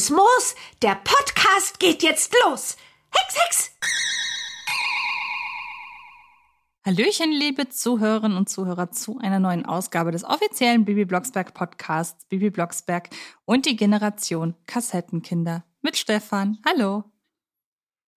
[0.00, 0.54] Grünes Moos.
[0.80, 2.78] Der Podcast geht jetzt los.
[3.10, 3.70] Hex, Hex!
[6.86, 12.48] Hallöchen, liebe Zuhörerinnen und Zuhörer, zu einer neuen Ausgabe des offiziellen Bibi Blocksberg Podcasts Bibi
[12.48, 13.10] Blocksberg
[13.44, 16.56] und die Generation Kassettenkinder mit Stefan.
[16.64, 17.04] Hallo.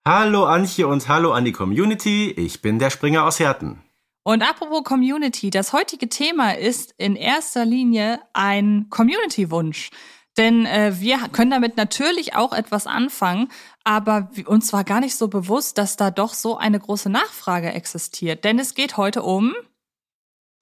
[0.07, 2.31] Hallo Antje und hallo an die Community.
[2.31, 3.83] Ich bin der Springer aus Herten.
[4.23, 9.89] Und apropos Community, das heutige Thema ist in erster Linie ein Community-Wunsch.
[10.37, 13.49] Denn äh, wir können damit natürlich auch etwas anfangen,
[13.83, 18.43] aber uns war gar nicht so bewusst, dass da doch so eine große Nachfrage existiert.
[18.43, 19.53] Denn es geht heute um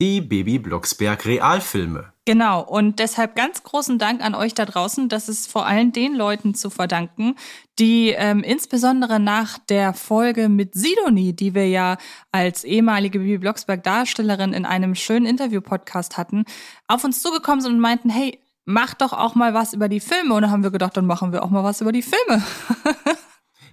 [0.01, 2.11] die Baby Blocksberg Realfilme.
[2.25, 5.09] Genau, und deshalb ganz großen Dank an euch da draußen.
[5.09, 7.35] Das ist vor allem den Leuten zu verdanken,
[7.77, 11.97] die ähm, insbesondere nach der Folge mit Sidonie, die wir ja
[12.31, 16.45] als ehemalige Bibi Blocksberg Darstellerin in einem schönen Interview-Podcast hatten,
[16.87, 18.39] auf uns zugekommen sind und meinten, hey,
[18.71, 20.33] mach doch auch mal was über die Filme.
[20.33, 22.43] Und dann haben wir gedacht, dann machen wir auch mal was über die Filme.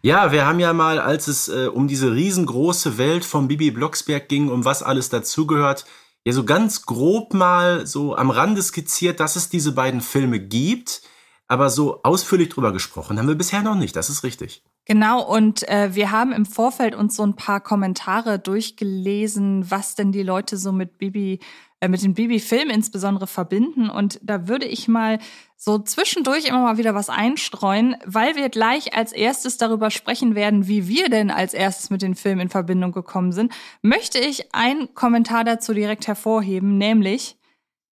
[0.01, 4.29] Ja, wir haben ja mal, als es äh, um diese riesengroße Welt von Bibi Blocksberg
[4.29, 5.87] ging, um was alles dazugehört,
[6.25, 11.03] ja so ganz grob mal so am Rande skizziert, dass es diese beiden Filme gibt.
[11.49, 14.63] Aber so ausführlich drüber gesprochen haben wir bisher noch nicht, das ist richtig.
[14.85, 20.13] Genau, und äh, wir haben im Vorfeld uns so ein paar Kommentare durchgelesen, was denn
[20.13, 21.41] die Leute so mit Bibi
[21.87, 23.89] mit dem Bibi-Film insbesondere verbinden.
[23.89, 25.21] Und da würde ich mal
[25.57, 30.67] so zwischendurch immer mal wieder was einstreuen, weil wir gleich als erstes darüber sprechen werden,
[30.67, 34.93] wie wir denn als erstes mit den Filmen in Verbindung gekommen sind, möchte ich einen
[34.95, 37.37] Kommentar dazu direkt hervorheben, nämlich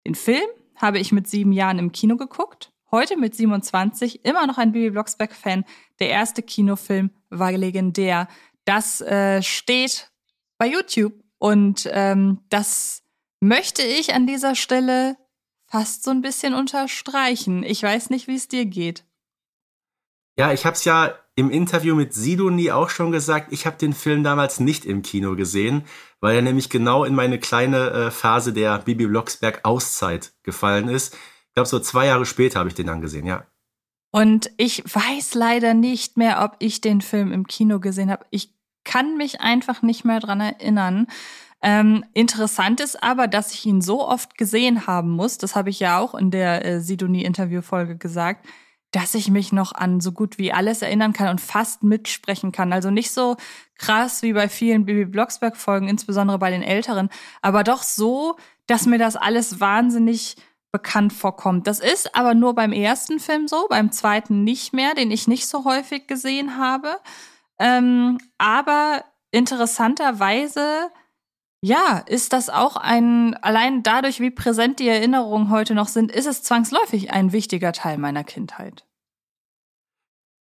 [0.05, 2.73] den Film habe ich mit sieben Jahren im Kino geguckt.
[2.91, 5.65] Heute mit 27 immer noch ein Bibi Blocksberg-Fan.
[5.99, 8.29] Der erste Kinofilm war legendär.
[8.65, 10.11] Das äh, steht
[10.59, 13.03] bei YouTube und ähm, das
[13.41, 15.17] möchte ich an dieser Stelle
[15.67, 17.63] fast so ein bisschen unterstreichen.
[17.63, 19.05] Ich weiß nicht, wie es dir geht.
[20.39, 23.93] Ja, ich habe es ja im Interview mit Sidonie auch schon gesagt, ich habe den
[23.93, 25.85] Film damals nicht im Kino gesehen,
[26.21, 31.15] weil er nämlich genau in meine kleine äh, Phase der Bibi Blocksberg Auszeit gefallen ist.
[31.15, 33.47] Ich glaube, so zwei Jahre später habe ich den dann gesehen, ja.
[34.13, 38.25] Und ich weiß leider nicht mehr, ob ich den Film im Kino gesehen habe.
[38.31, 38.55] Ich
[38.85, 41.07] kann mich einfach nicht mehr dran erinnern.
[41.67, 45.81] Ähm, interessant ist aber, dass ich ihn so oft gesehen haben muss, das habe ich
[45.81, 48.47] ja auch in der äh, Sidonie-Interview-Folge gesagt,
[48.93, 52.73] dass ich mich noch an so gut wie alles erinnern kann und fast mitsprechen kann.
[52.73, 53.37] Also nicht so
[53.79, 57.11] krass wie bei vielen Bibi Blocksberg-Folgen, insbesondere bei den älteren,
[57.43, 58.37] aber doch so,
[58.69, 60.37] dass mir das alles wahnsinnig
[60.71, 61.67] bekannt vorkommt.
[61.67, 65.49] Das ist aber nur beim ersten Film so, beim zweiten nicht mehr, den ich nicht
[65.49, 67.01] so häufig gesehen habe.
[67.59, 70.93] Ähm, aber interessanterweise
[71.63, 76.27] ja, ist das auch ein, allein dadurch, wie präsent die Erinnerungen heute noch sind, ist
[76.27, 78.85] es zwangsläufig ein wichtiger Teil meiner Kindheit.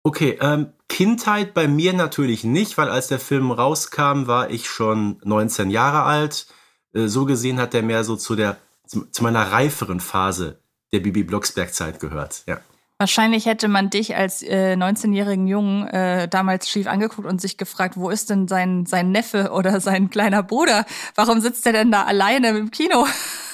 [0.03, 5.19] Okay, ähm, Kindheit bei mir natürlich nicht, weil als der Film rauskam, war ich schon
[5.25, 6.47] 19 Jahre alt.
[6.93, 10.61] Äh, so gesehen hat er mehr so zu der, zu, zu meiner reiferen Phase
[10.93, 12.61] der Bibi Blocksberg-Zeit gehört, ja.
[12.99, 17.97] Wahrscheinlich hätte man dich als äh, 19-jährigen Jungen äh, damals schief angeguckt und sich gefragt,
[17.97, 20.87] wo ist denn sein, sein Neffe oder sein kleiner Bruder?
[21.15, 23.07] Warum sitzt er denn da alleine im Kino?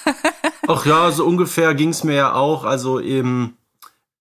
[0.68, 2.64] Ach ja, so ungefähr ging's mir ja auch.
[2.64, 3.54] Also im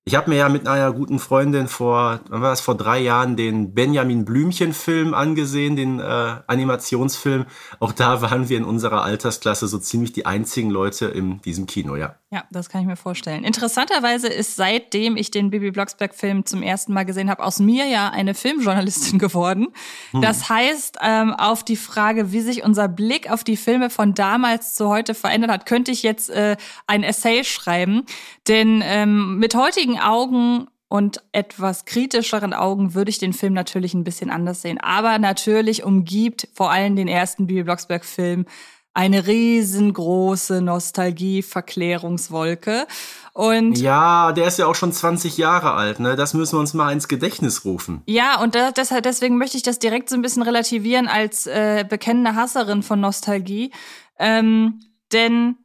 [0.06, 3.36] ich habe mir ja mit einer guten Freundin vor, wann war das, vor drei Jahren
[3.36, 7.46] den Benjamin Blümchen-Film angesehen, den äh, Animationsfilm.
[7.80, 11.96] Auch da waren wir in unserer Altersklasse so ziemlich die einzigen Leute in diesem Kino,
[11.96, 12.16] ja.
[12.32, 13.44] Ja, das kann ich mir vorstellen.
[13.44, 18.10] Interessanterweise ist seitdem ich den Bibi Blocksberg-Film zum ersten Mal gesehen habe, aus mir ja
[18.10, 19.70] eine Filmjournalistin geworden.
[20.12, 20.22] Hm.
[20.22, 24.76] Das heißt, ähm, auf die Frage, wie sich unser Blick auf die Filme von damals
[24.76, 28.04] zu heute verändert hat, könnte ich jetzt äh, ein Essay schreiben.
[28.48, 34.04] Denn ähm, mit heutigen Augen und etwas kritischeren Augen würde ich den Film natürlich ein
[34.04, 34.80] bisschen anders sehen.
[34.80, 38.46] Aber natürlich umgibt vor allem den ersten Bibi Blocksberg-Film
[38.94, 42.88] eine riesengroße Nostalgie-Verklärungswolke.
[43.34, 46.16] Und ja, der ist ja auch schon 20 Jahre alt, ne?
[46.16, 48.02] Das müssen wir uns mal ins Gedächtnis rufen.
[48.06, 51.86] Ja, und das, deshalb, deswegen möchte ich das direkt so ein bisschen relativieren als äh,
[51.88, 53.72] bekennende Hasserin von Nostalgie.
[54.18, 54.82] Ähm,
[55.14, 55.56] denn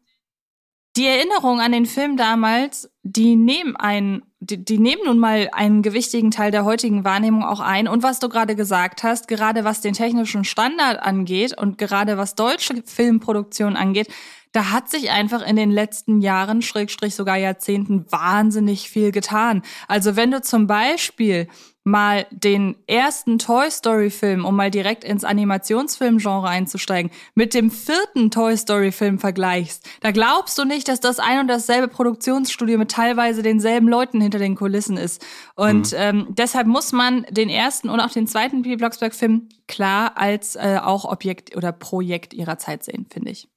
[0.96, 5.82] die Erinnerung an den Film damals, die nehmen einen, die, die nehmen nun mal einen
[5.82, 7.88] gewichtigen Teil der heutigen Wahrnehmung auch ein.
[7.88, 12.36] Und was du gerade gesagt hast, gerade was den technischen Standard angeht und gerade was
[12.36, 14.08] deutsche Filmproduktion angeht,
[14.52, 19.62] da hat sich einfach in den letzten Jahren, Schrägstrich sogar Jahrzehnten, wahnsinnig viel getan.
[19.88, 21.48] Also wenn du zum Beispiel
[21.84, 28.30] mal den ersten Toy Story Film, um mal direkt ins Animationsfilmgenre einzusteigen, mit dem vierten
[28.30, 32.90] Toy Story Film vergleichst, da glaubst du nicht, dass das ein und dasselbe Produktionsstudio mit
[32.90, 35.24] teilweise denselben Leuten hinter den Kulissen ist.
[35.54, 35.98] Und mhm.
[35.98, 38.76] ähm, deshalb muss man den ersten und auch den zweiten P.
[38.76, 43.48] Blocksberg Film klar als äh, auch Objekt oder Projekt ihrer Zeit sehen, finde ich.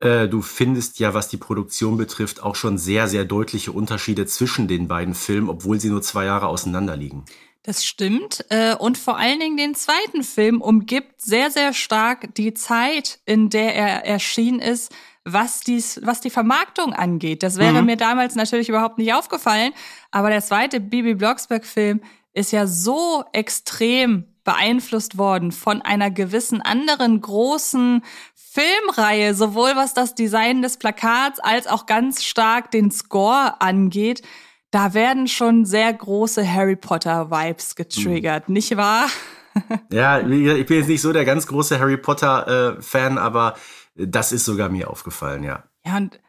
[0.00, 4.68] Äh, du findest ja, was die Produktion betrifft, auch schon sehr, sehr deutliche Unterschiede zwischen
[4.68, 7.24] den beiden Filmen, obwohl sie nur zwei Jahre auseinander liegen.
[7.64, 8.44] Das stimmt.
[8.48, 13.50] Äh, und vor allen Dingen den zweiten Film umgibt sehr, sehr stark die Zeit, in
[13.50, 14.92] der er erschienen ist,
[15.24, 17.42] was, dies, was die Vermarktung angeht.
[17.42, 17.86] Das wäre mhm.
[17.86, 19.72] mir damals natürlich überhaupt nicht aufgefallen.
[20.10, 22.00] Aber der zweite Bibi Blocksberg-Film
[22.32, 28.02] ist ja so extrem beeinflusst worden von einer gewissen anderen großen
[28.58, 34.22] Filmreihe, sowohl was das Design des Plakats als auch ganz stark den Score angeht.
[34.72, 38.54] Da werden schon sehr große Harry Potter Vibes getriggert, mhm.
[38.54, 39.06] nicht wahr?
[39.90, 43.54] ja, ich bin jetzt nicht so der ganz große Harry Potter äh, Fan, aber
[43.94, 45.62] das ist sogar mir aufgefallen, ja.
[45.86, 46.20] Ja, und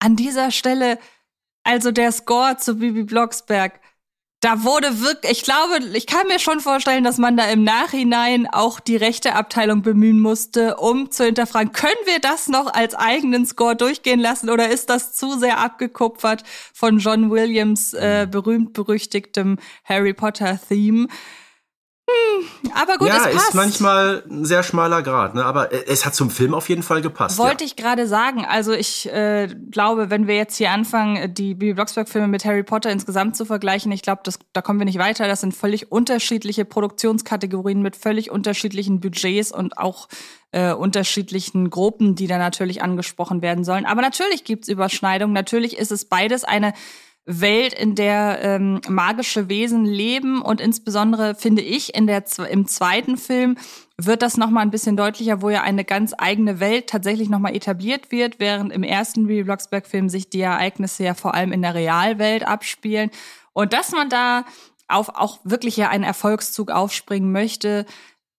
[0.00, 0.98] an dieser Stelle,
[1.62, 3.80] also der Score zu Bibi Blocksberg,
[4.40, 8.46] da wurde wirklich, ich glaube, ich kann mir schon vorstellen, dass man da im Nachhinein
[8.46, 13.46] auch die rechte Abteilung bemühen musste, um zu hinterfragen, können wir das noch als eigenen
[13.46, 16.42] Score durchgehen lassen oder ist das zu sehr abgekupfert
[16.74, 21.08] von John Williams äh, berühmt berüchtigtem Harry Potter Theme?
[22.08, 23.48] Hm, aber gut, ja, es passt.
[23.48, 25.44] ist manchmal ein sehr schmaler Grad, ne?
[25.44, 27.36] aber es hat zum Film auf jeden Fall gepasst.
[27.36, 27.66] Wollte ja.
[27.66, 28.44] ich gerade sagen.
[28.44, 32.90] Also ich äh, glaube, wenn wir jetzt hier anfangen, die Bibi Blocksberg-Filme mit Harry Potter
[32.90, 34.22] insgesamt zu vergleichen, ich glaube,
[34.52, 35.26] da kommen wir nicht weiter.
[35.26, 40.06] Das sind völlig unterschiedliche Produktionskategorien mit völlig unterschiedlichen Budgets und auch
[40.52, 43.84] äh, unterschiedlichen Gruppen, die da natürlich angesprochen werden sollen.
[43.84, 45.34] Aber natürlich gibt's Überschneidungen.
[45.34, 46.72] Natürlich ist es beides eine
[47.26, 53.16] Welt, in der ähm, magische Wesen leben und insbesondere finde ich in der im zweiten
[53.16, 53.58] Film
[53.98, 57.40] wird das noch mal ein bisschen deutlicher, wo ja eine ganz eigene Welt tatsächlich noch
[57.40, 61.50] mal etabliert wird, während im ersten Bibi Blocksberg Film sich die Ereignisse ja vor allem
[61.50, 63.10] in der Realwelt abspielen
[63.52, 64.44] und dass man da
[64.86, 67.86] auf auch wirklich ja einen Erfolgszug aufspringen möchte.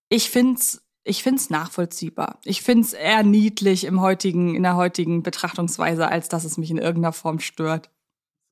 [0.07, 2.39] Ich find's ich find's nachvollziehbar.
[2.43, 6.77] Ich find's eher niedlich im heutigen, in der heutigen Betrachtungsweise, als dass es mich in
[6.77, 7.89] irgendeiner Form stört.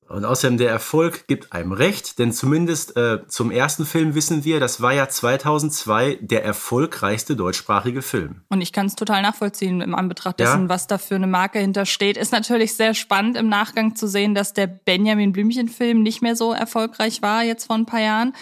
[0.08, 4.60] Und außerdem der Erfolg gibt einem recht, denn zumindest äh, zum ersten Film wissen wir,
[4.60, 8.42] das war ja 2002 der erfolgreichste deutschsprachige Film.
[8.48, 10.68] Und ich kann es total nachvollziehen im Anbetracht dessen, ja.
[10.68, 12.16] was da für eine Marke hintersteht.
[12.16, 16.52] Ist natürlich sehr spannend im Nachgang zu sehen, dass der Benjamin Blümchen-Film nicht mehr so
[16.52, 18.32] erfolgreich war jetzt vor ein paar Jahren.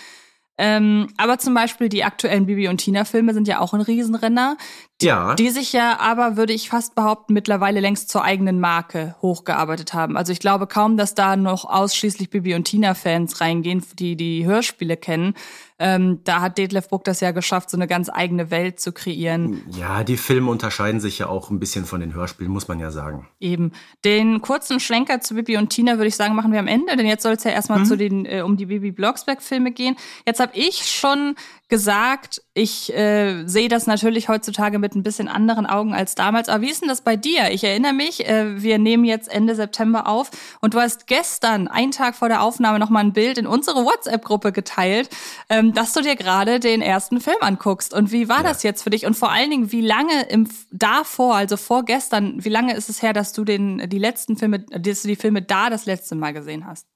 [0.56, 4.56] Ähm, aber zum Beispiel die aktuellen Bibi und Tina Filme sind ja auch ein Riesenrenner.
[5.00, 5.34] Die, ja.
[5.34, 10.16] die sich ja aber, würde ich fast behaupten, mittlerweile längst zur eigenen Marke hochgearbeitet haben.
[10.16, 14.46] Also ich glaube kaum, dass da noch ausschließlich Bibi und Tina Fans reingehen, die die
[14.46, 15.34] Hörspiele kennen.
[15.80, 19.64] Ähm, da hat Detlef Buck das ja geschafft, so eine ganz eigene Welt zu kreieren.
[19.76, 22.92] Ja, die Filme unterscheiden sich ja auch ein bisschen von den Hörspielen, muss man ja
[22.92, 23.28] sagen.
[23.40, 23.72] Eben.
[24.04, 27.06] Den kurzen Schlenker zu Bibi und Tina würde ich sagen, machen wir am Ende, denn
[27.06, 27.84] jetzt soll es ja erstmal mhm.
[27.86, 29.96] zu den äh, um die Bibi Blocksberg Filme gehen.
[30.24, 31.34] Jetzt habe ich schon
[31.68, 36.50] gesagt, ich äh, sehe das natürlich heutzutage mit ein bisschen anderen Augen als damals.
[36.50, 37.50] Aber wie ist denn das bei dir?
[37.50, 41.90] Ich erinnere mich, äh, wir nehmen jetzt Ende September auf und du hast gestern, einen
[41.90, 45.08] Tag vor der Aufnahme, noch mal ein Bild in unsere WhatsApp-Gruppe geteilt,
[45.48, 47.94] ähm, dass du dir gerade den ersten Film anguckst.
[47.94, 48.42] Und wie war ja.
[48.42, 49.06] das jetzt für dich?
[49.06, 53.14] Und vor allen Dingen, wie lange im davor, also vorgestern, wie lange ist es her,
[53.14, 56.66] dass du den die letzten Filme, dass du die Filme da das letzte Mal gesehen
[56.66, 56.86] hast?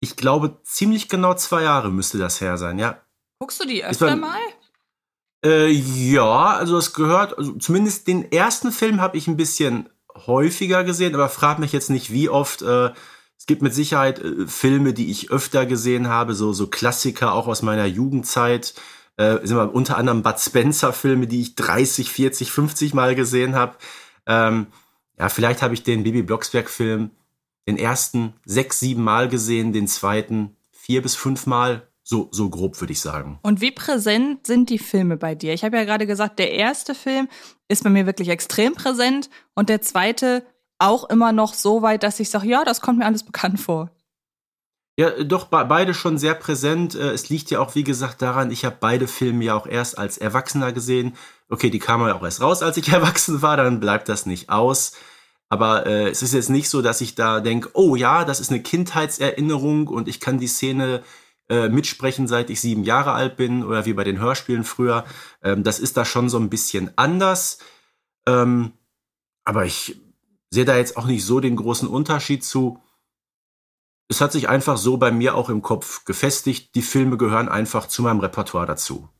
[0.00, 3.00] Ich glaube, ziemlich genau zwei Jahre müsste das her sein, ja.
[3.38, 4.38] Guckst du die öfter mal?
[5.44, 9.88] Äh, ja, also es gehört, also zumindest den ersten Film habe ich ein bisschen
[10.26, 12.62] häufiger gesehen, aber frag mich jetzt nicht, wie oft.
[12.62, 12.90] Äh,
[13.38, 17.48] es gibt mit Sicherheit äh, Filme, die ich öfter gesehen habe, so, so Klassiker auch
[17.48, 18.74] aus meiner Jugendzeit.
[19.16, 23.56] Äh, sind wir unter anderem Bud Spencer Filme, die ich 30, 40, 50 Mal gesehen
[23.56, 23.76] habe.
[24.26, 24.68] Ähm,
[25.18, 27.10] ja, vielleicht habe ich den Bibi Blocksberg Film
[27.66, 31.88] den ersten sechs, sieben Mal gesehen, den zweiten vier bis fünf Mal.
[32.12, 33.38] So, so grob würde ich sagen.
[33.40, 35.54] Und wie präsent sind die Filme bei dir?
[35.54, 37.26] Ich habe ja gerade gesagt, der erste Film
[37.68, 40.44] ist bei mir wirklich extrem präsent und der zweite
[40.78, 43.90] auch immer noch so weit, dass ich sage, ja, das kommt mir alles bekannt vor.
[44.98, 46.94] Ja, doch, beide schon sehr präsent.
[46.94, 49.96] Äh, es liegt ja auch, wie gesagt, daran, ich habe beide Filme ja auch erst
[49.96, 51.16] als Erwachsener gesehen.
[51.48, 54.50] Okay, die kamen ja auch erst raus, als ich erwachsen war, dann bleibt das nicht
[54.50, 54.92] aus.
[55.48, 58.50] Aber äh, es ist jetzt nicht so, dass ich da denke, oh ja, das ist
[58.50, 61.02] eine Kindheitserinnerung und ich kann die Szene
[61.52, 65.04] äh, mitsprechen, seit ich sieben Jahre alt bin oder wie bei den Hörspielen früher.
[65.42, 67.58] Ähm, das ist da schon so ein bisschen anders.
[68.26, 68.72] Ähm,
[69.44, 70.00] aber ich
[70.48, 72.80] sehe da jetzt auch nicht so den großen Unterschied zu.
[74.08, 76.74] Es hat sich einfach so bei mir auch im Kopf gefestigt.
[76.74, 79.10] Die Filme gehören einfach zu meinem Repertoire dazu.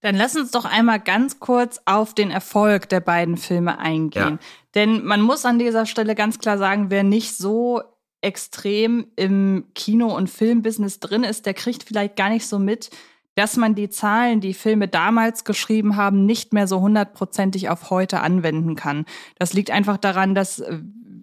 [0.00, 4.38] Dann lass uns doch einmal ganz kurz auf den Erfolg der beiden Filme eingehen.
[4.40, 4.46] Ja.
[4.74, 7.82] Denn man muss an dieser Stelle ganz klar sagen, wer nicht so
[8.22, 12.90] extrem im Kino- und Filmbusiness drin ist, der kriegt vielleicht gar nicht so mit,
[13.34, 18.20] dass man die Zahlen, die Filme damals geschrieben haben, nicht mehr so hundertprozentig auf heute
[18.20, 19.06] anwenden kann.
[19.38, 20.80] Das liegt einfach daran, dass äh,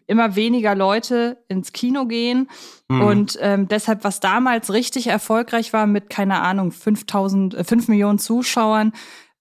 [0.07, 2.49] immer weniger Leute ins Kino gehen
[2.89, 3.01] mhm.
[3.01, 8.17] und ähm, deshalb, was damals richtig erfolgreich war mit, keine Ahnung, 5000, äh, 5 Millionen
[8.17, 8.91] Zuschauern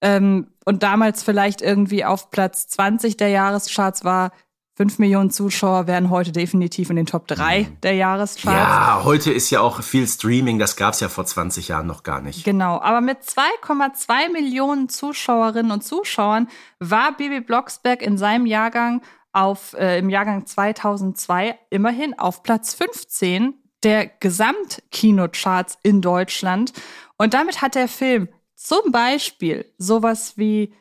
[0.01, 4.31] ähm, und damals vielleicht irgendwie auf Platz 20 der Jahrescharts war,
[4.79, 7.81] 5 Millionen Zuschauer wären heute definitiv in den Top 3 mhm.
[7.81, 8.45] der Jahrescharts.
[8.45, 12.03] Ja, heute ist ja auch viel Streaming, das gab es ja vor 20 Jahren noch
[12.03, 12.45] gar nicht.
[12.45, 16.47] Genau, aber mit 2,2 Millionen Zuschauerinnen und Zuschauern
[16.79, 19.01] war Bibi Blocksberg in seinem Jahrgang
[19.33, 26.71] auf, äh, im Jahrgang 2002 immerhin auf Platz 15 der Gesamtkinocharts in Deutschland.
[27.17, 30.73] Und damit hat der Film zum Beispiel sowas wie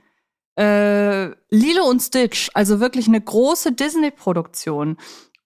[0.58, 4.96] äh, Lilo und Stitch, also wirklich eine große Disney-Produktion.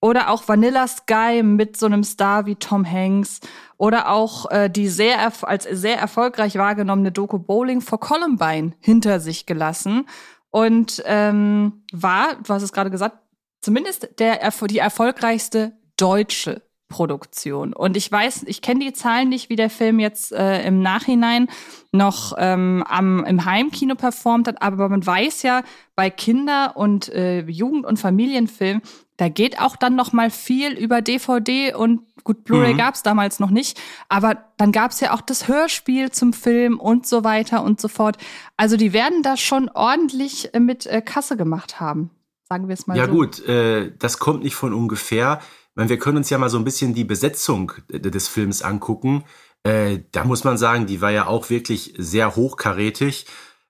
[0.00, 3.40] Oder auch Vanilla Sky mit so einem Star wie Tom Hanks.
[3.76, 9.46] Oder auch äh, die sehr als sehr erfolgreich wahrgenommene Doku Bowling for Columbine hinter sich
[9.46, 10.08] gelassen.
[10.50, 13.18] Und ähm, war, du hast es gerade gesagt,
[13.60, 16.62] zumindest der, die erfolgreichste deutsche
[16.92, 17.72] Produktion.
[17.72, 21.48] Und ich weiß, ich kenne die Zahlen nicht, wie der Film jetzt äh, im Nachhinein
[21.90, 25.62] noch ähm, am, im Heimkino performt hat, aber man weiß ja,
[25.96, 28.82] bei Kinder- und äh, Jugend- und Familienfilmen,
[29.16, 32.78] da geht auch dann noch mal viel über DVD und gut, Blu-ray mhm.
[32.78, 36.78] gab es damals noch nicht, aber dann gab es ja auch das Hörspiel zum Film
[36.78, 38.16] und so weiter und so fort.
[38.56, 42.10] Also die werden da schon ordentlich äh, mit äh, Kasse gemacht haben,
[42.48, 43.10] sagen wir es mal ja, so.
[43.10, 45.40] Ja gut, äh, das kommt nicht von ungefähr
[45.74, 49.24] meine, wir können uns ja mal so ein bisschen die Besetzung des Films angucken.
[49.62, 53.26] Äh, da muss man sagen, die war ja auch wirklich sehr hochkarätig.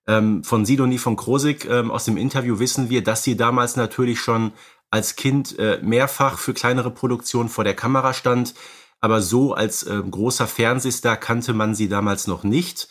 [0.06, 4.21] Ähm, von Sidonie von Krosig ähm, aus dem Interview wissen wir, dass sie damals natürlich
[4.21, 4.52] schon
[4.90, 8.54] als Kind äh, mehrfach für kleinere Produktionen vor der Kamera stand.
[9.00, 12.88] Aber so als äh, großer Fernsehstar kannte man sie damals noch nicht.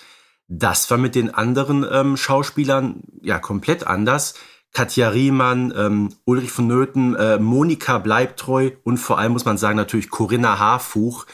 [0.48, 4.34] Das war mit den anderen ähm, Schauspielern ja komplett anders.
[4.74, 9.76] Katja Riemann, ähm, Ulrich von Nöthen, äh, Monika Bleibtreu und vor allem muss man sagen
[9.76, 11.26] natürlich Corinna Harfuch.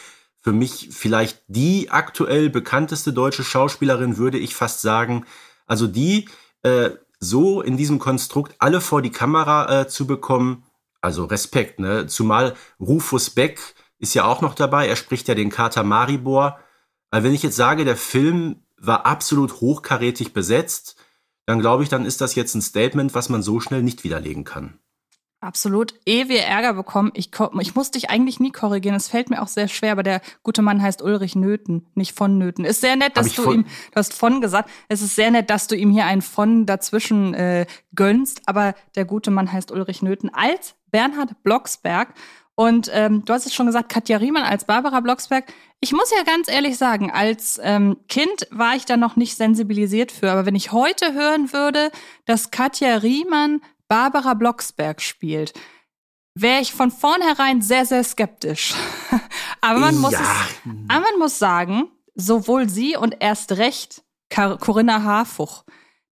[0.41, 5.25] Für mich vielleicht die aktuell bekannteste deutsche Schauspielerin, würde ich fast sagen.
[5.65, 6.29] Also die
[6.63, 10.63] äh, so in diesem Konstrukt alle vor die Kamera äh, zu bekommen,
[11.01, 12.07] also Respekt, ne?
[12.07, 13.59] Zumal Rufus Beck
[13.99, 16.59] ist ja auch noch dabei, er spricht ja den Kater Maribor.
[17.11, 20.97] Weil wenn ich jetzt sage, der Film war absolut hochkarätig besetzt,
[21.47, 24.43] dann glaube ich, dann ist das jetzt ein Statement, was man so schnell nicht widerlegen
[24.43, 24.79] kann.
[25.39, 25.93] Absolut.
[26.05, 27.29] Ehe wir Ärger bekommen, ich,
[27.61, 28.95] ich muss dich eigentlich nie korrigieren.
[28.95, 32.37] Es fällt mir auch sehr schwer, aber der gute Mann heißt Ulrich Nöten, nicht von
[32.39, 32.65] Nöten.
[32.65, 35.67] Ist sehr nett, dass du ihm, du hast von gesagt, es ist sehr nett, dass
[35.67, 40.33] du ihm hier ein von dazwischen äh, gönnst, aber der gute Mann heißt Ulrich Nöten
[40.33, 42.13] als Bernhard Blocksberg.
[42.59, 45.45] Und ähm, du hast es schon gesagt, Katja Riemann als Barbara Blocksberg.
[45.79, 50.11] Ich muss ja ganz ehrlich sagen, als ähm, Kind war ich da noch nicht sensibilisiert
[50.11, 50.31] für.
[50.31, 51.91] Aber wenn ich heute hören würde,
[52.25, 55.53] dass Katja Riemann Barbara Blocksberg spielt,
[56.33, 58.73] wäre ich von vornherein sehr, sehr skeptisch.
[59.61, 60.21] aber, man muss ja.
[60.21, 65.63] es, aber man muss sagen, sowohl sie und erst recht Corinna Harfuch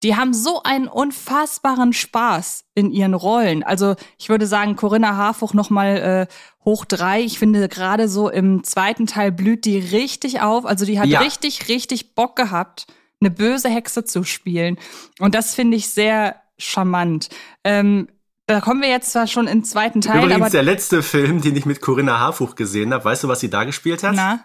[0.03, 3.63] die haben so einen unfassbaren Spaß in ihren Rollen.
[3.63, 6.33] Also ich würde sagen, Corinna Harfuch noch mal äh,
[6.65, 7.21] hoch drei.
[7.21, 10.65] Ich finde gerade so im zweiten Teil blüht die richtig auf.
[10.65, 11.21] Also die hat ja.
[11.21, 12.85] richtig, richtig Bock gehabt,
[13.21, 14.77] eine böse Hexe zu spielen.
[15.19, 17.29] Und das finde ich sehr charmant.
[17.63, 18.09] Ähm,
[18.45, 21.55] da kommen wir jetzt zwar schon im zweiten Teil, Übrigens aber der letzte Film, den
[21.55, 24.15] ich mit Corinna Harfuch gesehen habe, weißt du, was sie da gespielt hat?
[24.15, 24.43] Na?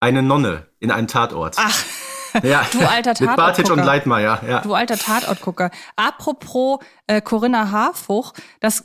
[0.00, 1.54] Eine Nonne in einem Tatort.
[1.56, 1.84] Ach.
[2.42, 3.20] Ja, du alter Tatort.
[3.20, 4.60] Mit Bartic und Leitmeier, ja.
[4.60, 5.70] Du alter Tatortgucker.
[5.96, 8.84] Apropos äh, Corinna Harfuch, das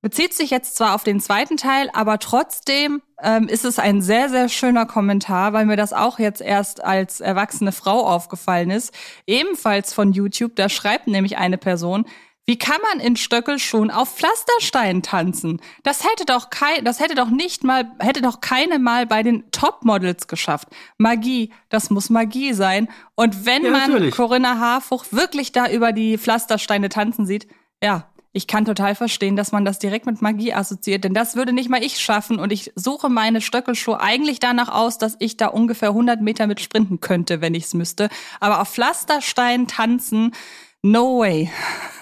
[0.00, 4.28] bezieht sich jetzt zwar auf den zweiten Teil, aber trotzdem ähm, ist es ein sehr,
[4.28, 8.94] sehr schöner Kommentar, weil mir das auch jetzt erst als erwachsene Frau aufgefallen ist.
[9.26, 12.06] Ebenfalls von YouTube, da schreibt nämlich eine Person,
[12.48, 15.60] wie kann man in Stöckelschuhen auf Pflastersteinen tanzen?
[15.82, 19.50] Das hätte doch kein, das hätte doch nicht mal, hätte doch keine mal bei den
[19.50, 20.68] Topmodels geschafft.
[20.96, 22.88] Magie, das muss Magie sein.
[23.16, 24.14] Und wenn ja, man natürlich.
[24.14, 27.48] Corinna Harfuch wirklich da über die Pflastersteine tanzen sieht,
[27.82, 31.52] ja, ich kann total verstehen, dass man das direkt mit Magie assoziiert, denn das würde
[31.52, 35.48] nicht mal ich schaffen und ich suche meine Stöckelschuhe eigentlich danach aus, dass ich da
[35.48, 38.08] ungefähr 100 Meter mit sprinten könnte, wenn ich es müsste.
[38.40, 40.32] Aber auf Pflastersteinen tanzen,
[40.82, 41.50] No way.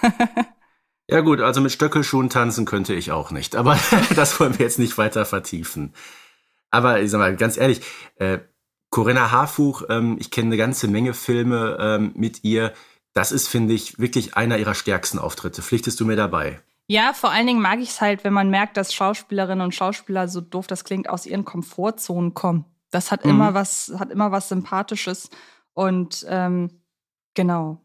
[1.09, 3.79] Ja gut, also mit Stöckelschuhen tanzen könnte ich auch nicht, aber
[4.15, 5.93] das wollen wir jetzt nicht weiter vertiefen.
[6.69, 7.81] Aber ich sag mal, ganz ehrlich,
[8.17, 8.39] äh,
[8.89, 12.73] Corinna Harfuch, ähm, ich kenne eine ganze Menge Filme ähm, mit ihr.
[13.13, 15.61] Das ist, finde ich, wirklich einer ihrer stärksten Auftritte.
[15.61, 16.59] Pflichtest du mir dabei?
[16.87, 20.27] Ja, vor allen Dingen mag ich es halt, wenn man merkt, dass Schauspielerinnen und Schauspieler,
[20.27, 22.65] so doof das klingt, aus ihren Komfortzonen kommen.
[22.91, 23.31] Das hat mhm.
[23.31, 25.29] immer was, hat immer was Sympathisches.
[25.73, 26.81] Und ähm,
[27.33, 27.81] genau.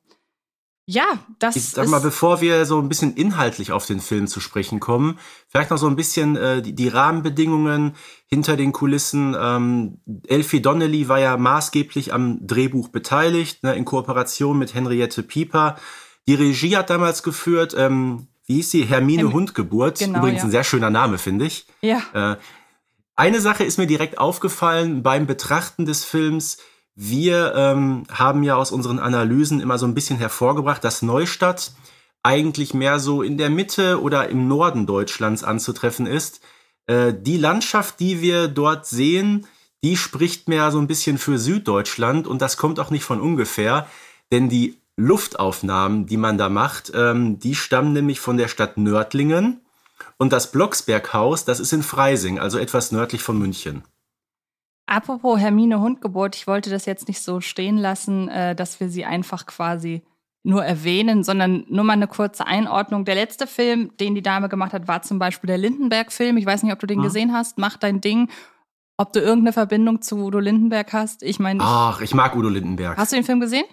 [0.85, 4.41] Ja, das ich sag mal, bevor wir so ein bisschen inhaltlich auf den Film zu
[4.41, 7.95] sprechen kommen, vielleicht noch so ein bisschen äh, die, die, Rahmenbedingungen
[8.27, 9.37] hinter den Kulissen.
[9.39, 15.77] Ähm, Elfie Donnelly war ja maßgeblich am Drehbuch beteiligt, ne, in Kooperation mit Henriette Pieper.
[16.27, 18.85] Die Regie hat damals geführt, ähm, wie hieß sie?
[18.85, 20.01] Hermine Herm Hundgeburt.
[20.01, 20.45] Genau, Übrigens ja.
[20.47, 21.67] ein sehr schöner Name, finde ich.
[21.81, 22.03] Ja.
[22.13, 22.37] Äh,
[23.15, 26.59] eine Sache ist mir direkt aufgefallen beim Betrachten des Films
[26.95, 31.73] wir ähm, haben ja aus unseren Analysen immer so ein bisschen hervorgebracht, dass Neustadt
[32.23, 36.41] eigentlich mehr so in der Mitte oder im Norden Deutschlands anzutreffen ist.
[36.87, 39.47] Äh, die Landschaft, die wir dort sehen,
[39.83, 43.89] die spricht mehr so ein bisschen für Süddeutschland und das kommt auch nicht von ungefähr,
[44.31, 49.61] denn die Luftaufnahmen, die man da macht, ähm, die stammen nämlich von der Stadt Nördlingen
[50.19, 53.83] und das Blocksberghaus, das ist in Freising, also etwas nördlich von München.
[54.93, 59.07] Apropos Hermine Hundgeburt, ich wollte das jetzt nicht so stehen lassen, äh, dass wir sie
[59.07, 60.03] einfach quasi
[60.43, 63.07] nur erwähnen, sondern nur mal eine kurze Einordnung.
[63.07, 66.37] Der letzte Film, den die Dame gemacht hat, war zum Beispiel der Lindenberg-Film.
[66.37, 67.05] Ich weiß nicht, ob du den mhm.
[67.05, 67.57] gesehen hast.
[67.57, 68.29] Mach dein Ding.
[68.99, 71.23] Ob du irgendeine Verbindung zu Udo Lindenberg hast?
[71.23, 71.61] Ich meine.
[71.63, 72.99] Ach, ich mag Udo Lindenberg.
[72.99, 73.65] Hast du den Film gesehen?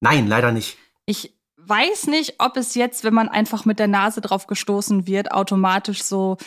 [0.00, 0.78] Nein, leider nicht.
[1.04, 5.30] Ich weiß nicht, ob es jetzt, wenn man einfach mit der Nase drauf gestoßen wird,
[5.30, 6.38] automatisch so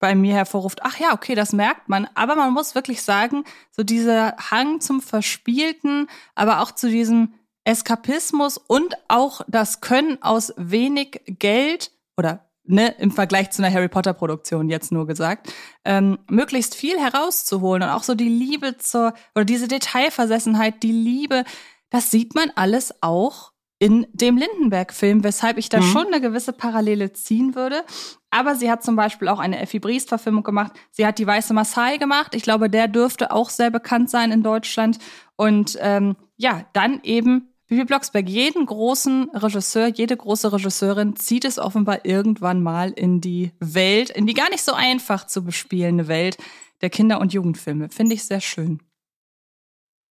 [0.00, 2.08] bei mir hervorruft, ach ja, okay, das merkt man.
[2.14, 8.56] Aber man muss wirklich sagen, so dieser Hang zum Verspielten, aber auch zu diesem Eskapismus
[8.58, 14.14] und auch das Können aus wenig Geld oder ne, im Vergleich zu einer Harry Potter
[14.14, 15.52] Produktion jetzt nur gesagt,
[15.84, 21.44] ähm, möglichst viel herauszuholen und auch so die Liebe zur oder diese Detailversessenheit, die Liebe,
[21.90, 25.84] das sieht man alles auch in dem Lindenberg-Film, weshalb ich da mhm.
[25.84, 27.82] schon eine gewisse Parallele ziehen würde.
[28.28, 30.72] Aber sie hat zum Beispiel auch eine Effi Briest-Verfilmung gemacht.
[30.90, 32.34] Sie hat die Weiße Maasai gemacht.
[32.34, 34.98] Ich glaube, der dürfte auch sehr bekannt sein in Deutschland.
[35.34, 38.28] Und ähm, ja, dann eben Bibi Blocksberg.
[38.28, 44.26] Jeden großen Regisseur, jede große Regisseurin zieht es offenbar irgendwann mal in die Welt, in
[44.26, 46.36] die gar nicht so einfach zu bespielende Welt
[46.82, 47.88] der Kinder- und Jugendfilme.
[47.88, 48.80] Finde ich sehr schön.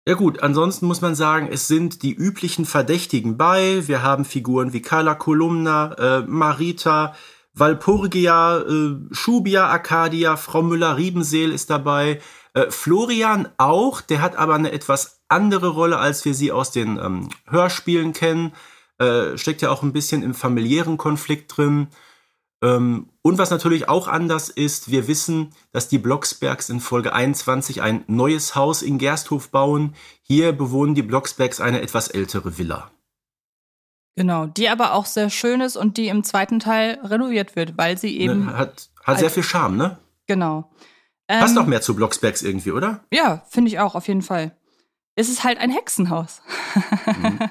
[0.07, 3.85] Ja gut, ansonsten muss man sagen, es sind die üblichen Verdächtigen bei.
[3.89, 7.13] Wir haben Figuren wie Carla Kolumna, äh, Marita,
[7.53, 12.21] Walpurgia, äh, Schubia, Arcadia, Frau Müller-Riebenseel ist dabei.
[12.53, 16.97] Äh, Florian auch, der hat aber eine etwas andere Rolle, als wir sie aus den
[16.97, 18.53] ähm, Hörspielen kennen.
[18.99, 21.89] Äh, steckt ja auch ein bisschen im familiären Konflikt drin.
[22.63, 27.81] Ähm, und was natürlich auch anders ist, wir wissen, dass die Blocksbergs in Folge 21
[27.81, 29.93] ein neues Haus in Gersthof bauen.
[30.21, 32.91] Hier bewohnen die Blocksbergs eine etwas ältere Villa.
[34.15, 37.99] Genau, die aber auch sehr schön ist und die im zweiten Teil renoviert wird, weil
[37.99, 38.47] sie eben.
[38.47, 39.97] Ne, hat, hat sehr viel Charme, ne?
[40.25, 40.71] Genau.
[41.27, 43.01] Passt ähm, noch mehr zu Blocksbergs irgendwie, oder?
[43.13, 44.57] Ja, finde ich auch, auf jeden Fall
[45.17, 46.41] ist es halt ein Hexenhaus.
[47.05, 47.39] Mhm.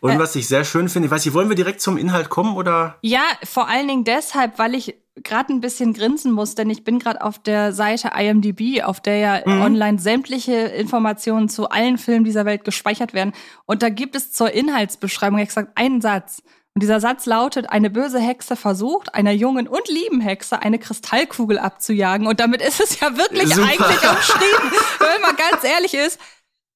[0.00, 2.56] Und was ich sehr schön finde, ich weiß nicht, wollen wir direkt zum Inhalt kommen
[2.56, 2.96] oder?
[3.02, 6.98] Ja, vor allen Dingen deshalb, weil ich gerade ein bisschen grinsen muss, denn ich bin
[6.98, 9.60] gerade auf der Seite IMDb, auf der ja mhm.
[9.60, 13.32] online sämtliche Informationen zu allen Filmen dieser Welt gespeichert werden.
[13.66, 16.42] Und da gibt es zur Inhaltsbeschreibung exakt einen Satz.
[16.74, 21.58] Und dieser Satz lautet, eine böse Hexe versucht, einer jungen und lieben Hexe eine Kristallkugel
[21.58, 22.28] abzujagen.
[22.28, 23.66] Und damit ist es ja wirklich Super.
[23.66, 24.72] eigentlich umschrieben.
[25.00, 26.20] Wenn man ganz ehrlich ist,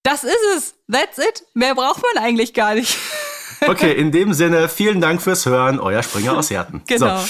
[0.05, 0.75] das ist es.
[0.91, 1.45] That's it.
[1.55, 2.97] Mehr braucht man eigentlich gar nicht.
[3.67, 5.81] okay, in dem Sinne, vielen Dank fürs Hören.
[5.81, 6.83] Euer Springer aus Herten.
[6.87, 7.19] Genau.
[7.19, 7.29] So.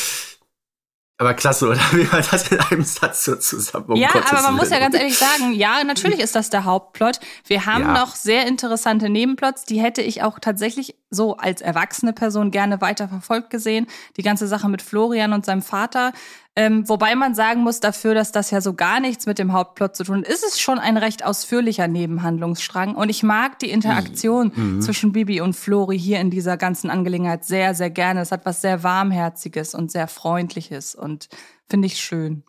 [1.16, 1.80] Aber klasse, oder?
[1.92, 4.56] Wie man das in einem Satz so zusammen um Ja, Gottes aber man Willen.
[4.56, 7.20] muss ja ganz ehrlich sagen, ja, natürlich ist das der Hauptplot.
[7.46, 7.92] Wir haben ja.
[7.92, 13.08] noch sehr interessante Nebenplots, die hätte ich auch tatsächlich so als erwachsene Person gerne weiter
[13.08, 13.86] verfolgt gesehen.
[14.16, 16.12] Die ganze Sache mit Florian und seinem Vater.
[16.56, 19.96] Ähm, wobei man sagen muss, dafür, dass das ja so gar nichts mit dem Hauptplot
[19.96, 22.94] zu tun hat, ist es schon ein recht ausführlicher Nebenhandlungsstrang.
[22.94, 24.80] Und ich mag die Interaktion mhm.
[24.80, 28.20] zwischen Bibi und Flori hier in dieser ganzen Angelegenheit sehr, sehr gerne.
[28.20, 31.28] Es hat was sehr Warmherziges und sehr Freundliches und
[31.68, 32.44] finde ich schön.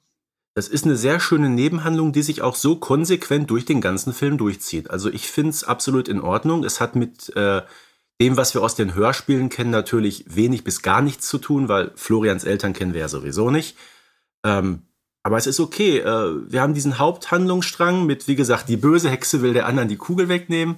[0.53, 4.37] Das ist eine sehr schöne Nebenhandlung, die sich auch so konsequent durch den ganzen Film
[4.37, 4.89] durchzieht.
[4.91, 6.63] Also ich finde es absolut in Ordnung.
[6.63, 7.63] Es hat mit äh,
[8.21, 11.91] dem, was wir aus den Hörspielen kennen, natürlich wenig bis gar nichts zu tun, weil
[11.95, 13.75] Florians Eltern kennen wir ja sowieso nicht.
[14.45, 14.83] Ähm,
[15.23, 15.97] aber es ist okay.
[15.97, 19.97] Äh, wir haben diesen Haupthandlungsstrang mit, wie gesagt, die böse Hexe will der anderen die
[19.97, 20.77] Kugel wegnehmen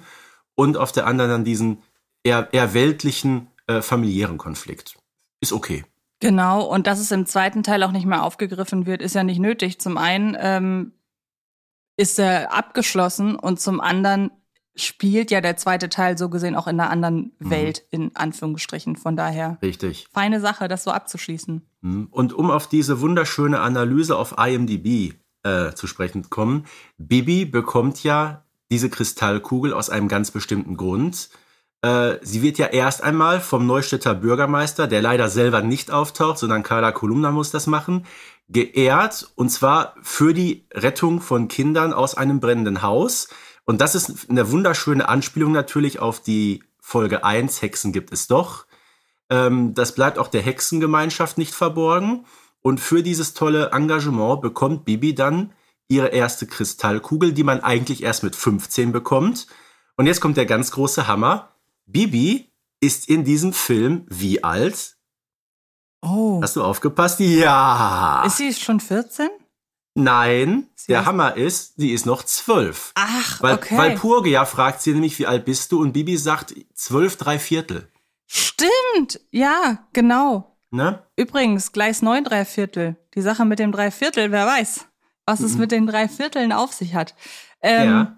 [0.56, 1.84] und auf der anderen dann diesen
[2.23, 4.97] eher, eher weltlichen äh, familiären Konflikt.
[5.41, 5.84] Ist okay.
[6.19, 9.39] Genau, und dass es im zweiten Teil auch nicht mehr aufgegriffen wird, ist ja nicht
[9.39, 9.80] nötig.
[9.80, 10.93] Zum einen ähm,
[11.97, 14.32] ist er abgeschlossen und zum anderen
[14.78, 17.50] spielt ja der zweite Teil so gesehen auch in einer anderen mhm.
[17.50, 18.96] Welt, in Anführungsstrichen.
[18.96, 19.58] Von daher.
[19.62, 20.08] Richtig.
[20.13, 21.62] Feine Sache, das so abzuschließen.
[21.82, 22.08] Mhm.
[22.12, 26.66] Und um auf diese wunderschöne Analyse auf IMDb äh, zu sprechen zu kommen,
[26.98, 31.30] Bibi bekommt ja diese Kristallkugel aus einem ganz bestimmten Grund.
[31.82, 36.63] Äh, sie wird ja erst einmal vom Neustädter Bürgermeister, der leider selber nicht auftaucht, sondern
[36.63, 38.06] Carla Kolumna muss das machen,
[38.50, 43.28] geehrt und zwar für die Rettung von Kindern aus einem brennenden Haus.
[43.67, 48.65] Und das ist eine wunderschöne Anspielung natürlich auf die Folge 1, Hexen gibt es doch.
[49.30, 52.25] Ähm, das bleibt auch der Hexengemeinschaft nicht verborgen.
[52.62, 55.51] Und für dieses tolle Engagement bekommt Bibi dann
[55.89, 59.47] ihre erste Kristallkugel, die man eigentlich erst mit 15 bekommt.
[59.97, 61.49] Und jetzt kommt der ganz große Hammer.
[61.86, 62.49] Bibi
[62.80, 64.95] ist in diesem Film wie alt?
[66.01, 66.39] Oh.
[66.41, 67.19] Hast du aufgepasst?
[67.19, 68.23] Ja.
[68.25, 69.27] Ist sie schon 14?
[69.98, 72.92] Nein, sie der Hammer ist, sie ist noch zwölf.
[72.94, 73.78] Ach, weil, okay.
[73.78, 75.82] Weil Purgia fragt sie nämlich, wie alt bist du?
[75.82, 77.88] Und Bibi sagt zwölf, drei Viertel.
[78.28, 80.56] Stimmt, ja, genau.
[80.70, 81.02] Ne?
[81.16, 82.96] Übrigens, Gleis 9 drei Viertel.
[83.16, 84.86] Die Sache mit dem Dreiviertel, wer weiß,
[85.26, 85.62] was es mhm.
[85.62, 87.16] mit den drei Vierteln auf sich hat.
[87.62, 88.18] Ähm, ja.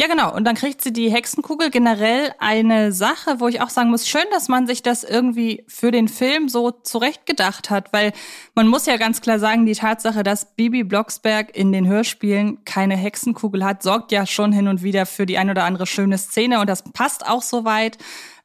[0.00, 0.32] Ja, genau.
[0.32, 1.70] Und dann kriegt sie die Hexenkugel.
[1.70, 5.90] Generell eine Sache, wo ich auch sagen muss, schön, dass man sich das irgendwie für
[5.90, 8.12] den Film so zurechtgedacht hat, weil
[8.54, 12.96] man muss ja ganz klar sagen, die Tatsache, dass Bibi Blocksberg in den Hörspielen keine
[12.96, 16.60] Hexenkugel hat, sorgt ja schon hin und wieder für die ein oder andere schöne Szene
[16.60, 17.98] und das passt auch soweit.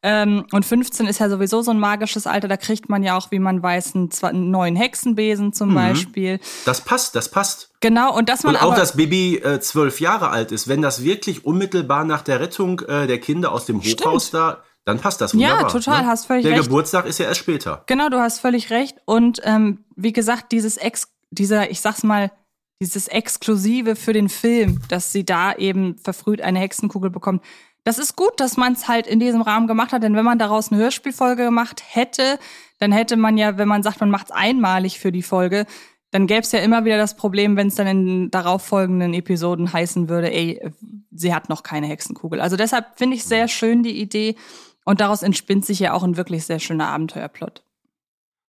[0.06, 3.32] Ähm, und 15 ist ja sowieso so ein magisches Alter, da kriegt man ja auch,
[3.32, 5.76] wie man weiß, einen, einen neuen Hexenbesen zum mhm.
[5.76, 6.40] Beispiel.
[6.66, 7.72] Das passt, das passt.
[7.80, 8.56] Genau, und dass man.
[8.56, 12.42] Und auch, dass Bibi äh, zwölf Jahre alt ist, wenn das wirklich unmittelbar nach der
[12.42, 14.44] Rettung äh, der Kinder aus dem Hochhaus Stimmt.
[14.44, 15.62] da dann passt das wunderbar.
[15.62, 16.08] Ja, total, ne?
[16.08, 16.64] hast völlig der recht.
[16.64, 17.84] Der Geburtstag ist ja erst später.
[17.86, 18.98] Genau, du hast völlig recht.
[19.06, 22.32] Und ähm, wie gesagt, dieses Ex, dieser, ich sag's mal,
[22.82, 27.42] dieses Exklusive für den Film, dass sie da eben verfrüht eine Hexenkugel bekommt,
[27.84, 30.40] das ist gut, dass man es halt in diesem Rahmen gemacht hat, denn wenn man
[30.40, 32.40] daraus eine Hörspielfolge gemacht hätte,
[32.80, 35.66] dann hätte man ja, wenn man sagt, man macht es einmalig für die Folge,
[36.12, 40.10] dann gäbe es ja immer wieder das Problem, wenn es dann in darauffolgenden Episoden heißen
[40.10, 40.62] würde, ey,
[41.12, 42.40] sie hat noch keine Hexenkugel.
[42.40, 44.36] Also deshalb finde ich sehr schön die Idee
[44.86, 47.64] und daraus entspinnt sich ja auch ein wirklich sehr schöner Abenteuerplot.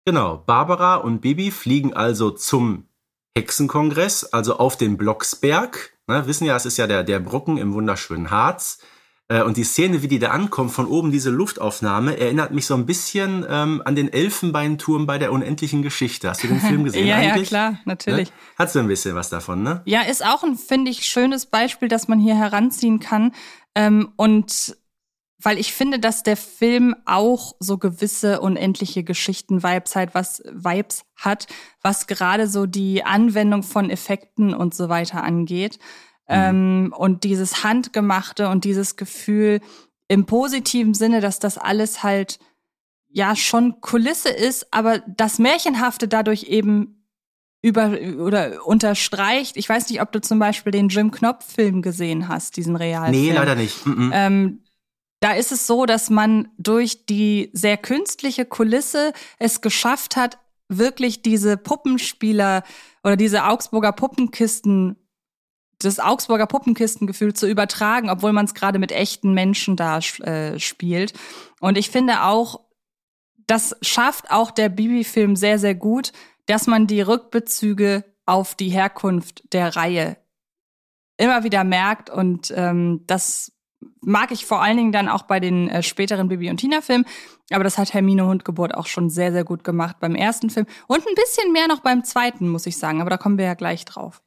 [0.05, 2.89] Genau, Barbara und Bibi fliegen also zum
[3.37, 5.93] Hexenkongress, also auf den Blocksberg.
[6.07, 8.79] Ne, wissen ja, es ist ja der, der Brocken im wunderschönen Harz.
[9.29, 12.75] Äh, und die Szene, wie die da ankommt, von oben diese Luftaufnahme, erinnert mich so
[12.75, 16.29] ein bisschen ähm, an den Elfenbeinturm bei der unendlichen Geschichte.
[16.29, 17.51] Hast du den Film gesehen ja, eigentlich?
[17.51, 18.31] Ja, klar, natürlich.
[18.31, 18.37] Ne?
[18.59, 19.83] Hat so ein bisschen was davon, ne?
[19.87, 23.33] Ja, ist auch ein, finde ich, schönes Beispiel, das man hier heranziehen kann.
[23.75, 24.77] Ähm, und
[25.43, 31.47] weil ich finde, dass der Film auch so gewisse unendliche Geschichten-Vibes hat, was Vibes hat,
[31.83, 35.79] was gerade so die Anwendung von Effekten und so weiter angeht.
[36.29, 36.35] Mhm.
[36.35, 39.61] Ähm, und dieses Handgemachte und dieses Gefühl
[40.09, 42.39] im positiven Sinne, dass das alles halt
[43.09, 47.07] ja schon Kulisse ist, aber das Märchenhafte dadurch eben
[47.63, 49.57] über oder unterstreicht.
[49.57, 53.25] Ich weiß nicht, ob du zum Beispiel den Jim Knopf-Film gesehen hast, diesen Realfilm.
[53.25, 53.87] Nee, leider nicht.
[53.87, 54.11] -mm.
[54.13, 54.61] Ähm,
[55.21, 61.23] da ist es so, dass man durch die sehr künstliche Kulisse es geschafft hat, wirklich
[61.23, 62.65] diese Puppenspieler
[63.03, 64.97] oder diese Augsburger Puppenkisten
[65.79, 71.13] das Augsburger Puppenkistengefühl zu übertragen, obwohl man es gerade mit echten Menschen da äh, spielt.
[71.61, 72.61] Und ich finde auch,
[73.47, 76.13] das schafft auch der Bibi-Film sehr, sehr gut,
[76.47, 80.17] dass man die Rückbezüge auf die Herkunft der Reihe
[81.17, 82.11] immer wieder merkt.
[82.11, 83.53] Und ähm, das
[84.01, 87.07] mag ich vor allen Dingen dann auch bei den äh, späteren Bibi und Tina-Filmen.
[87.51, 90.67] Aber das hat Hermine Hundgeburt auch schon sehr, sehr gut gemacht beim ersten Film.
[90.87, 93.01] Und ein bisschen mehr noch beim zweiten, muss ich sagen.
[93.01, 94.23] Aber da kommen wir ja gleich drauf.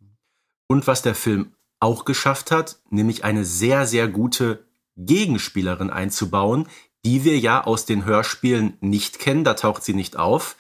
[0.68, 4.66] Und was der Film auch geschafft hat, nämlich eine sehr, sehr gute
[4.98, 6.68] Gegenspielerin einzubauen,
[7.06, 10.58] die wir ja aus den Hörspielen nicht kennen, da taucht sie nicht auf,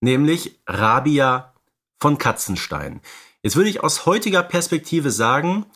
[0.00, 1.54] nämlich Rabia
[1.98, 3.00] von Katzenstein.
[3.42, 5.66] Jetzt würde ich aus heutiger Perspektive sagen,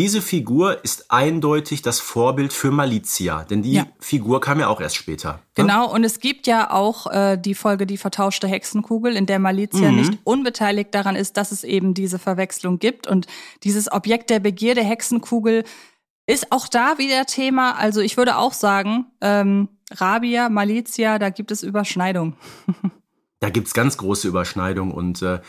[0.00, 3.86] diese Figur ist eindeutig das Vorbild für Malizia, denn die ja.
[3.98, 5.32] Figur kam ja auch erst später.
[5.32, 5.40] Ne?
[5.56, 9.90] Genau, und es gibt ja auch äh, die Folge Die vertauschte Hexenkugel, in der Malizia
[9.90, 9.96] mhm.
[9.96, 13.08] nicht unbeteiligt daran ist, dass es eben diese Verwechslung gibt.
[13.08, 13.26] Und
[13.62, 15.64] dieses Objekt der Begierde Hexenkugel
[16.26, 17.72] ist auch da wieder Thema.
[17.72, 22.36] Also ich würde auch sagen, ähm, Rabia, Malizia, da gibt es Überschneidungen.
[23.40, 25.40] da gibt's ganz große Überschneidungen und äh,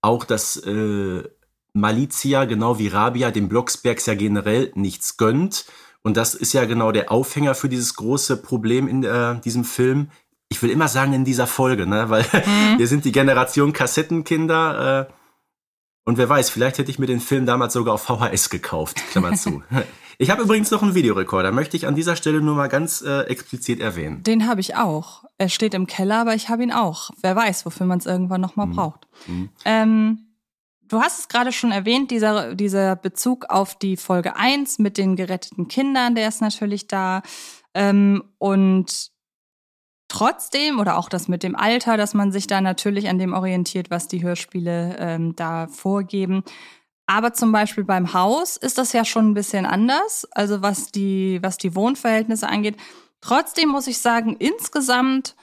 [0.00, 1.24] auch das äh,
[1.72, 5.66] Malizia, genau wie Rabia, dem Blocksbergs ja generell nichts gönnt.
[6.02, 10.10] Und das ist ja genau der Aufhänger für dieses große Problem in äh, diesem Film.
[10.48, 12.08] ich will immer sagen in dieser Folge, ne?
[12.08, 12.78] weil mhm.
[12.78, 15.08] wir sind die Generation Kassettenkinder.
[15.08, 15.12] Äh,
[16.04, 18.96] und wer weiß, vielleicht hätte ich mir den Film damals sogar auf VHS gekauft.
[19.10, 19.62] Klammer zu.
[20.20, 23.20] Ich habe übrigens noch einen Videorekorder, möchte ich an dieser Stelle nur mal ganz äh,
[23.28, 24.24] explizit erwähnen.
[24.24, 25.22] Den habe ich auch.
[25.38, 27.10] Er steht im Keller, aber ich habe ihn auch.
[27.22, 28.74] Wer weiß, wofür man es irgendwann noch mal mhm.
[28.74, 29.06] braucht.
[29.28, 29.50] Mhm.
[29.64, 30.27] Ähm,
[30.88, 35.16] du hast es gerade schon erwähnt, dieser, dieser Bezug auf die Folge 1 mit den
[35.16, 37.22] geretteten Kindern, der ist natürlich da.
[37.74, 39.10] Ähm, und
[40.08, 43.90] trotzdem, oder auch das mit dem Alter, dass man sich da natürlich an dem orientiert,
[43.90, 46.42] was die Hörspiele ähm, da vorgeben.
[47.06, 51.38] Aber zum Beispiel beim Haus ist das ja schon ein bisschen anders, also was die,
[51.42, 52.76] was die Wohnverhältnisse angeht.
[53.20, 55.34] Trotzdem muss ich sagen, insgesamt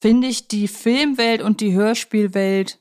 [0.00, 2.80] finde ich die Filmwelt und die Hörspielwelt,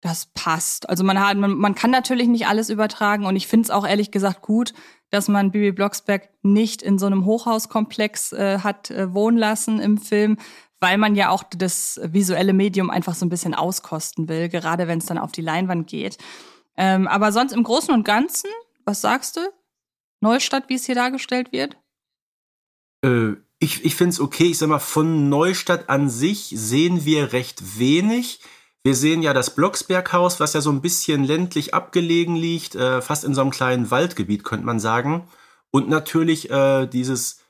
[0.00, 0.88] das passt.
[0.88, 3.86] Also man hat, man, man kann natürlich nicht alles übertragen und ich finde es auch
[3.86, 4.72] ehrlich gesagt gut,
[5.10, 9.98] dass man Bibi Blocksberg nicht in so einem Hochhauskomplex äh, hat äh, wohnen lassen im
[9.98, 10.38] Film,
[10.78, 14.98] weil man ja auch das visuelle Medium einfach so ein bisschen auskosten will, gerade wenn
[14.98, 16.16] es dann auf die Leinwand geht.
[16.76, 18.48] Ähm, aber sonst im Großen und Ganzen,
[18.86, 19.40] was sagst du?
[20.20, 21.76] Neustadt, wie es hier dargestellt wird?
[23.04, 24.44] Äh, ich ich finde es okay.
[24.44, 28.40] Ich sag mal, von Neustadt an sich sehen wir recht wenig.
[28.82, 33.24] Wir sehen ja das Blocksberghaus, was ja so ein bisschen ländlich abgelegen liegt, äh, fast
[33.24, 35.28] in so einem kleinen Waldgebiet, könnte man sagen.
[35.70, 37.40] Und natürlich äh, dieses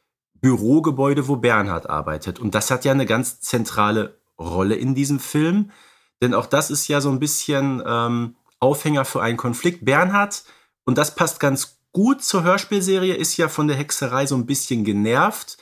[0.40, 2.40] Bürogebäude, wo Bernhard arbeitet.
[2.40, 5.71] Und das hat ja eine ganz zentrale Rolle in diesem Film.
[6.21, 9.85] Denn auch das ist ja so ein bisschen ähm, Aufhänger für einen Konflikt.
[9.85, 10.45] Bernhard,
[10.85, 14.85] und das passt ganz gut zur Hörspielserie, ist ja von der Hexerei so ein bisschen
[14.85, 15.59] genervt,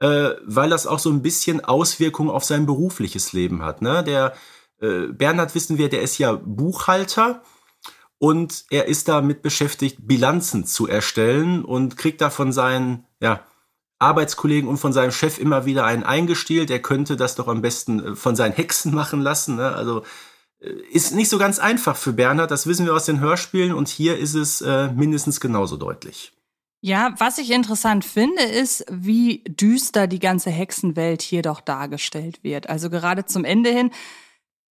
[0.00, 3.82] äh, weil das auch so ein bisschen Auswirkungen auf sein berufliches Leben hat.
[3.82, 4.02] Ne?
[4.02, 4.34] Der
[4.80, 7.42] äh, Bernhard wissen wir, der ist ja Buchhalter
[8.18, 13.44] und er ist damit beschäftigt, Bilanzen zu erstellen und kriegt da von seinen ja,
[13.98, 16.70] Arbeitskollegen und von seinem Chef immer wieder einen eingestielt.
[16.70, 19.56] Er könnte das doch am besten äh, von seinen Hexen machen lassen.
[19.56, 19.72] Ne?
[19.74, 20.04] Also
[20.60, 23.88] äh, ist nicht so ganz einfach für Bernhard, das wissen wir aus den Hörspielen und
[23.88, 26.32] hier ist es äh, mindestens genauso deutlich.
[26.82, 32.70] Ja, was ich interessant finde, ist, wie düster die ganze Hexenwelt hier doch dargestellt wird.
[32.70, 33.90] Also gerade zum Ende hin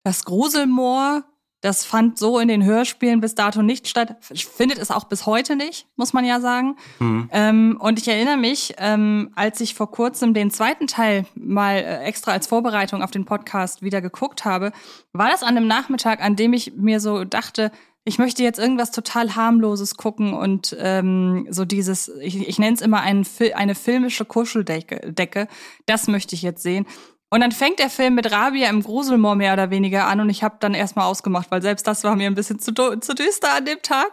[0.03, 1.23] das Gruselmoor,
[1.61, 5.57] das fand so in den Hörspielen bis dato nicht statt, findet es auch bis heute
[5.57, 6.77] nicht, muss man ja sagen.
[6.99, 7.29] Mhm.
[7.33, 12.03] Ähm, und ich erinnere mich, ähm, als ich vor kurzem den zweiten Teil mal äh,
[12.03, 14.71] extra als Vorbereitung auf den Podcast wieder geguckt habe,
[15.11, 17.71] war das an einem Nachmittag, an dem ich mir so dachte,
[18.05, 22.81] ich möchte jetzt irgendwas total harmloses gucken und ähm, so dieses, ich, ich nenne es
[22.81, 25.47] immer ein, eine filmische Kuscheldecke, Decke,
[25.85, 26.85] das möchte ich jetzt sehen.
[27.29, 30.43] Und dann fängt der Film mit Rabia im Gruselmoor mehr oder weniger an und ich
[30.43, 33.65] habe dann erstmal ausgemacht, weil selbst das war mir ein bisschen zu, zu düster an
[33.65, 34.11] dem Tag.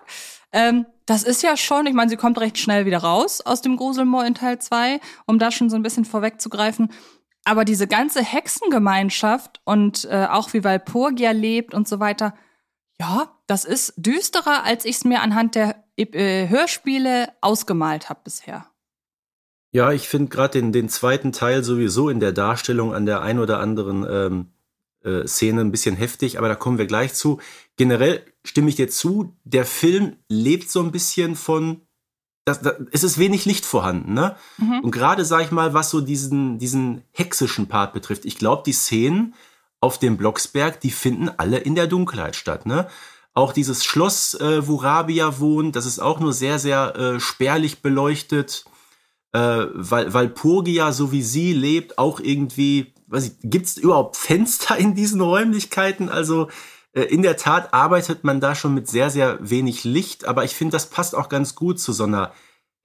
[0.52, 3.76] Ähm, das ist ja schon, ich meine, sie kommt recht schnell wieder raus aus dem
[3.76, 6.92] Gruselmoor in Teil 2, um da schon so ein bisschen vorwegzugreifen.
[7.44, 12.35] Aber diese ganze Hexengemeinschaft und äh, auch wie Walpurgia lebt und so weiter,
[12.98, 18.66] ja, das ist düsterer, als ich es mir anhand der äh, Hörspiele ausgemalt habe bisher.
[19.76, 23.38] Ja, ich finde gerade den, den zweiten Teil sowieso in der Darstellung an der ein
[23.38, 24.46] oder anderen ähm,
[25.04, 27.40] äh, Szene ein bisschen heftig, aber da kommen wir gleich zu.
[27.76, 31.82] Generell stimme ich dir zu, der Film lebt so ein bisschen von,
[32.46, 34.36] das, das, es ist wenig Licht vorhanden, ne?
[34.56, 34.80] Mhm.
[34.80, 38.72] Und gerade, sag ich mal, was so diesen, diesen hexischen Part betrifft, ich glaube, die
[38.72, 39.34] Szenen
[39.82, 42.88] auf dem Blocksberg, die finden alle in der Dunkelheit statt, ne?
[43.34, 47.82] Auch dieses Schloss, äh, wo Rabia wohnt, das ist auch nur sehr, sehr äh, spärlich
[47.82, 48.64] beleuchtet
[49.37, 54.16] äh, weil, weil Purgia, so wie sie lebt, auch irgendwie, weiß ich, gibt es überhaupt
[54.16, 56.09] Fenster in diesen Räumlichkeiten?
[56.09, 56.49] Also
[56.94, 60.55] äh, in der Tat arbeitet man da schon mit sehr, sehr wenig Licht, aber ich
[60.55, 62.33] finde, das passt auch ganz gut zu so einer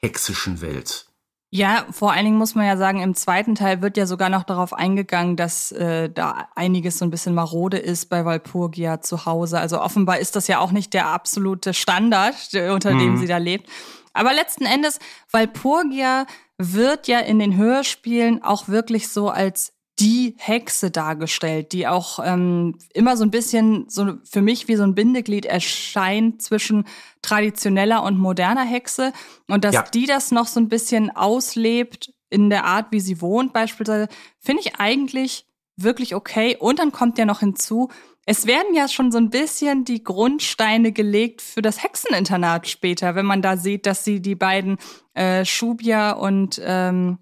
[0.01, 1.05] hexischen Welt.
[1.53, 4.43] Ja, vor allen Dingen muss man ja sagen, im zweiten Teil wird ja sogar noch
[4.43, 9.59] darauf eingegangen, dass äh, da einiges so ein bisschen marode ist bei Walpurgia zu Hause.
[9.59, 13.17] Also offenbar ist das ja auch nicht der absolute Standard, unter dem mhm.
[13.17, 13.69] sie da lebt.
[14.13, 14.99] Aber letzten Endes,
[15.31, 16.25] Walpurgia
[16.57, 22.77] wird ja in den Hörspielen auch wirklich so als die Hexe dargestellt, die auch ähm,
[22.93, 26.85] immer so ein bisschen so für mich wie so ein Bindeglied erscheint zwischen
[27.21, 29.13] traditioneller und moderner Hexe
[29.47, 29.83] und dass ja.
[29.93, 34.07] die das noch so ein bisschen auslebt in der Art, wie sie wohnt beispielsweise,
[34.39, 35.45] finde ich eigentlich
[35.77, 36.57] wirklich okay.
[36.57, 37.89] Und dann kommt ja noch hinzu,
[38.25, 43.25] es werden ja schon so ein bisschen die Grundsteine gelegt für das Hexeninternat später, wenn
[43.25, 44.77] man da sieht, dass sie die beiden
[45.13, 47.17] äh, Schubia und ähm,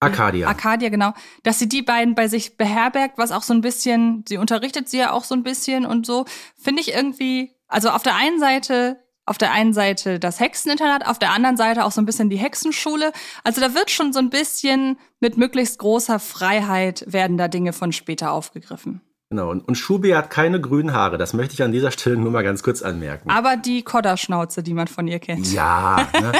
[0.00, 0.48] Arcadia.
[0.48, 1.12] Arcadia, genau.
[1.42, 4.98] Dass sie die beiden bei sich beherbergt, was auch so ein bisschen, sie unterrichtet sie
[4.98, 6.24] ja auch so ein bisschen und so,
[6.56, 11.18] finde ich irgendwie, also auf der einen Seite Auf der einen Seite das Hexeninternat, auf
[11.18, 13.10] der anderen Seite auch so ein bisschen die Hexenschule.
[13.42, 17.92] Also da wird schon so ein bisschen mit möglichst großer Freiheit werden da Dinge von
[17.92, 19.00] später aufgegriffen.
[19.34, 22.30] Genau, und, und Schubi hat keine grünen Haare, das möchte ich an dieser Stelle nur
[22.30, 23.30] mal ganz kurz anmerken.
[23.30, 25.52] Aber die Kodderschnauze, die man von ihr kennt.
[25.52, 26.32] Ja, ne?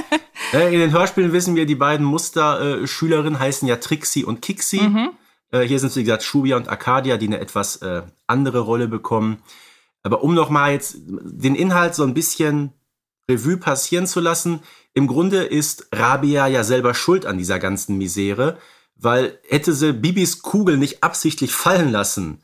[0.73, 4.81] in den Hörspielen wissen wir, die beiden Musterschülerinnen heißen ja Trixie und Kixi.
[4.81, 5.11] Mhm.
[5.51, 8.87] Äh, hier sind es, wie gesagt, Shubia und Arcadia, die eine etwas äh, andere Rolle
[8.87, 9.39] bekommen.
[10.05, 12.75] Aber um nochmal jetzt den Inhalt so ein bisschen
[13.29, 14.61] Revue passieren zu lassen,
[14.93, 18.57] im Grunde ist Rabia ja selber schuld an dieser ganzen Misere,
[18.95, 22.44] weil hätte sie Bibis Kugel nicht absichtlich fallen lassen,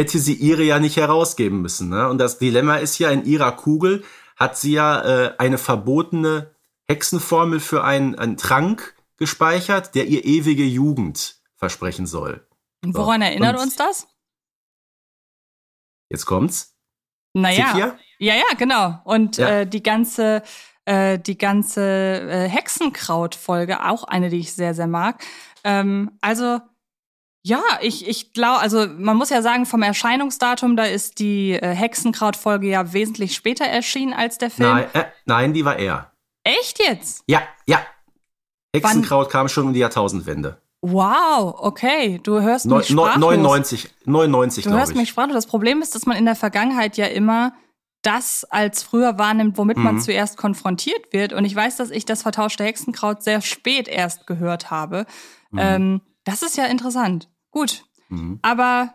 [0.00, 1.90] hätte sie ihre ja nicht herausgeben müssen.
[1.90, 2.08] Ne?
[2.08, 4.02] Und das Dilemma ist ja, in ihrer Kugel
[4.36, 6.54] hat sie ja äh, eine verbotene
[6.88, 12.46] Hexenformel für einen, einen Trank gespeichert, der ihr ewige Jugend versprechen soll.
[12.82, 13.26] Und woran so.
[13.26, 14.08] erinnert Und uns das?
[16.08, 16.74] Jetzt kommt's.
[17.34, 17.66] Naja.
[17.66, 17.98] Zifia?
[18.18, 19.00] Ja, ja, genau.
[19.04, 19.60] Und ja.
[19.60, 20.42] Äh, die ganze,
[20.86, 25.22] äh, die ganze äh, Hexenkraut-Folge, auch eine, die ich sehr, sehr mag.
[25.62, 26.60] Ähm, also
[27.42, 31.74] ja, ich, ich glaube, also man muss ja sagen, vom Erscheinungsdatum, da ist die äh,
[31.74, 34.68] Hexenkraut-Folge ja wesentlich später erschienen als der Film.
[34.68, 36.12] Nein, äh, nein, die war eher.
[36.44, 37.24] Echt jetzt?
[37.26, 37.80] Ja, ja.
[38.74, 39.32] Hexenkraut Wann?
[39.32, 40.60] kam schon um die Jahrtausendwende.
[40.82, 42.20] Wow, okay.
[42.22, 43.18] Du hörst mich sprachlos.
[43.18, 44.98] 99, 99 Du hörst ich.
[44.98, 45.34] mich sprachlos.
[45.34, 47.52] Das Problem ist, dass man in der Vergangenheit ja immer
[48.02, 49.82] das als früher wahrnimmt, womit mhm.
[49.82, 51.32] man zuerst konfrontiert wird.
[51.32, 55.04] Und ich weiß, dass ich das vertauschte Hexenkraut sehr spät erst gehört habe.
[55.50, 55.58] Mhm.
[55.58, 57.28] Ähm, das ist ja interessant.
[57.50, 57.84] Gut.
[58.08, 58.38] Mhm.
[58.42, 58.94] Aber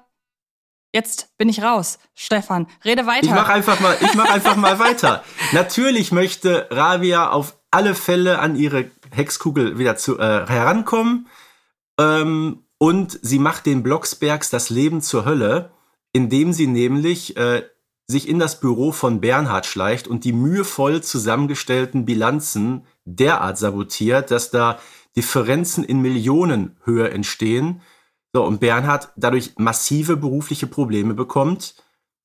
[0.93, 1.99] jetzt bin ich raus.
[2.13, 3.25] Stefan, rede weiter.
[3.25, 5.23] Ich mach einfach mal, ich mach einfach mal weiter.
[5.51, 11.27] Natürlich möchte Rabia auf alle Fälle an ihre Hexkugel wieder zu, äh, herankommen.
[11.99, 15.71] Ähm, und sie macht den Blocksbergs das Leben zur Hölle,
[16.13, 17.63] indem sie nämlich äh,
[18.07, 24.51] sich in das Büro von Bernhard schleicht und die mühevoll zusammengestellten Bilanzen derart sabotiert, dass
[24.51, 24.79] da
[25.15, 27.81] Differenzen in Millionenhöhe entstehen.
[28.33, 31.75] So, und Bernhard dadurch massive berufliche Probleme bekommt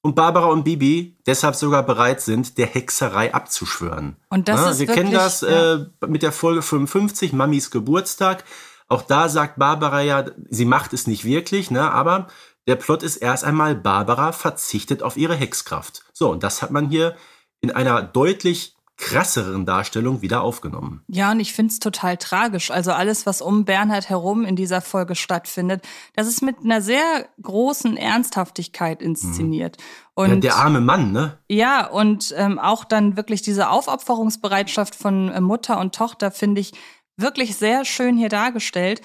[0.03, 4.16] und Barbara und Bibi deshalb sogar bereit sind, der Hexerei abzuschwören.
[4.31, 8.44] Und das ja, ist Wir wirklich, kennen das äh, mit der Folge 55, Mamis Geburtstag.
[8.88, 12.29] Auch da sagt Barbara ja, sie macht es nicht wirklich, ne, aber
[12.66, 16.03] der Plot ist erst einmal, Barbara verzichtet auf ihre Hexkraft.
[16.12, 17.16] So, und das hat man hier
[17.61, 21.03] in einer deutlich krasseren Darstellung wieder aufgenommen.
[21.09, 22.71] Ja, und ich finde es total tragisch.
[22.71, 25.83] Also alles, was um Bernhard herum in dieser Folge stattfindet,
[26.15, 29.79] das ist mit einer sehr großen Ernsthaftigkeit inszeniert.
[29.79, 30.23] Mhm.
[30.23, 31.39] Und ja, der arme Mann, ne?
[31.49, 36.73] Ja, und ähm, auch dann wirklich diese Aufopferungsbereitschaft von äh, Mutter und Tochter finde ich
[37.17, 39.01] wirklich sehr schön hier dargestellt.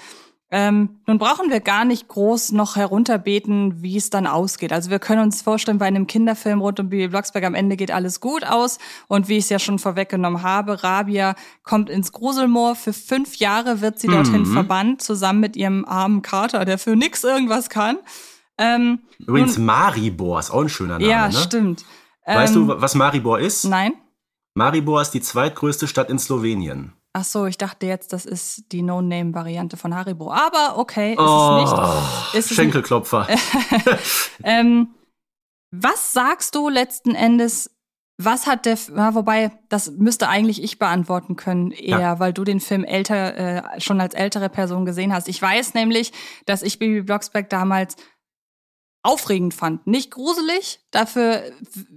[0.48, 4.72] Ähm, nun brauchen wir gar nicht groß noch herunterbeten, wie es dann ausgeht.
[4.72, 7.90] Also wir können uns vorstellen, bei einem Kinderfilm rund um Bibi Blocksberg am Ende geht
[7.90, 8.78] alles gut aus.
[9.08, 12.76] Und wie ich es ja schon vorweggenommen habe, Rabia kommt ins Gruselmoor.
[12.76, 14.52] Für fünf Jahre wird sie dorthin mhm.
[14.52, 17.98] verbannt, zusammen mit ihrem armen Kater, der für nix irgendwas kann.
[18.56, 21.10] Ähm, Übrigens, nun, Maribor ist auch ein schöner Name.
[21.10, 21.34] Ja, ne?
[21.34, 21.84] stimmt.
[22.24, 23.64] Weißt ähm, du, was Maribor ist?
[23.64, 23.94] Nein.
[24.54, 26.92] Maribor ist die zweitgrößte Stadt in Slowenien.
[27.18, 30.30] Ach so, ich dachte jetzt, das ist die No-Name-Variante von Haribo.
[30.30, 32.50] Aber okay, ist oh, es nicht.
[32.50, 33.26] Ist Schenkelklopfer.
[34.44, 34.88] ähm,
[35.70, 37.74] was sagst du letzten Endes?
[38.18, 42.20] Was hat der, ja, wobei, das müsste eigentlich ich beantworten können, eher, ja.
[42.20, 45.26] weil du den Film älter, äh, schon als ältere Person gesehen hast.
[45.26, 46.12] Ich weiß nämlich,
[46.44, 47.96] dass ich Baby Blocksberg damals
[49.02, 49.86] aufregend fand.
[49.86, 51.44] Nicht gruselig, dafür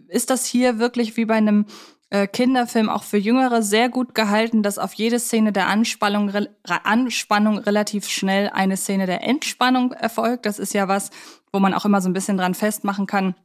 [0.07, 1.65] ist das hier wirklich wie bei einem
[2.09, 6.49] äh, Kinderfilm auch für Jüngere sehr gut gehalten, dass auf jede Szene der Anspannung, Re
[6.83, 10.45] Anspannung relativ schnell eine Szene der Entspannung erfolgt.
[10.45, 11.11] Das ist ja was,
[11.51, 13.35] wo man auch immer so ein bisschen dran festmachen kann,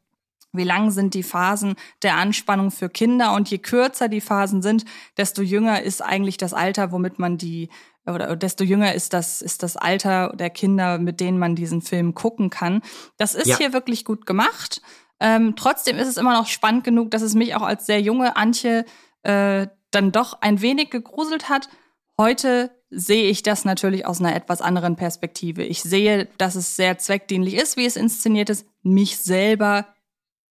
[0.53, 3.35] wie lang sind die Phasen der Anspannung für Kinder.
[3.35, 4.85] Und je kürzer die Phasen sind,
[5.17, 7.69] desto jünger ist eigentlich das Alter, womit man die
[8.07, 12.15] oder desto jünger ist das, ist das Alter der Kinder, mit denen man diesen Film
[12.15, 12.83] gucken kann.
[13.17, 13.57] Das ist ja.
[13.57, 14.83] hier wirklich gut gemacht.
[15.25, 18.37] Ähm, trotzdem ist es immer noch spannend genug, dass es mich auch als sehr junge
[18.37, 18.85] Antje
[19.23, 21.71] äh, dann doch ein wenig gegruselt hat.
[22.19, 25.65] Heute sehe ich das natürlich aus einer etwas anderen Perspektive.
[25.65, 28.67] Ich sehe, dass es sehr zweckdienlich ist, wie es inszeniert ist.
[28.83, 29.87] Mich selber,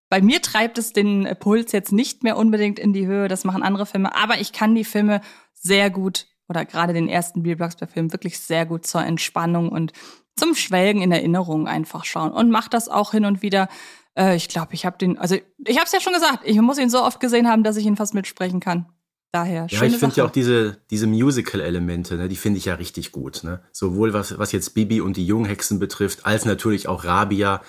[0.10, 3.62] bei mir treibt es den Puls jetzt nicht mehr unbedingt in die Höhe, das machen
[3.62, 5.22] andere Filme, aber ich kann die Filme
[5.54, 9.94] sehr gut oder gerade den ersten Bill Blocksberg-Film wirklich sehr gut zur Entspannung und
[10.36, 13.70] zum Schwelgen in Erinnerung einfach schauen und mache das auch hin und wieder
[14.18, 15.36] äh, ich glaube, ich habe den, also
[15.66, 17.86] ich habe es ja schon gesagt, ich muss ihn so oft gesehen haben, dass ich
[17.86, 18.88] ihn fast mitsprechen kann.
[19.32, 19.66] Daher.
[19.68, 23.44] Ja, ich finde ja auch diese, diese Musical-Elemente, ne, die finde ich ja richtig gut.
[23.44, 23.62] Ne?
[23.72, 27.62] Sowohl was, was jetzt Bibi und die Junghexen betrifft, als natürlich auch Rabia.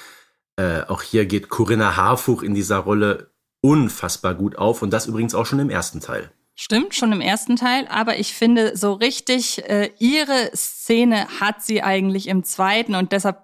[0.56, 3.30] Äh, auch hier geht Corinna Harfuch in dieser Rolle
[3.62, 6.30] unfassbar gut auf und das übrigens auch schon im ersten Teil.
[6.54, 11.82] Stimmt, schon im ersten Teil, aber ich finde, so richtig äh, ihre Szene hat sie
[11.82, 13.43] eigentlich im zweiten und deshalb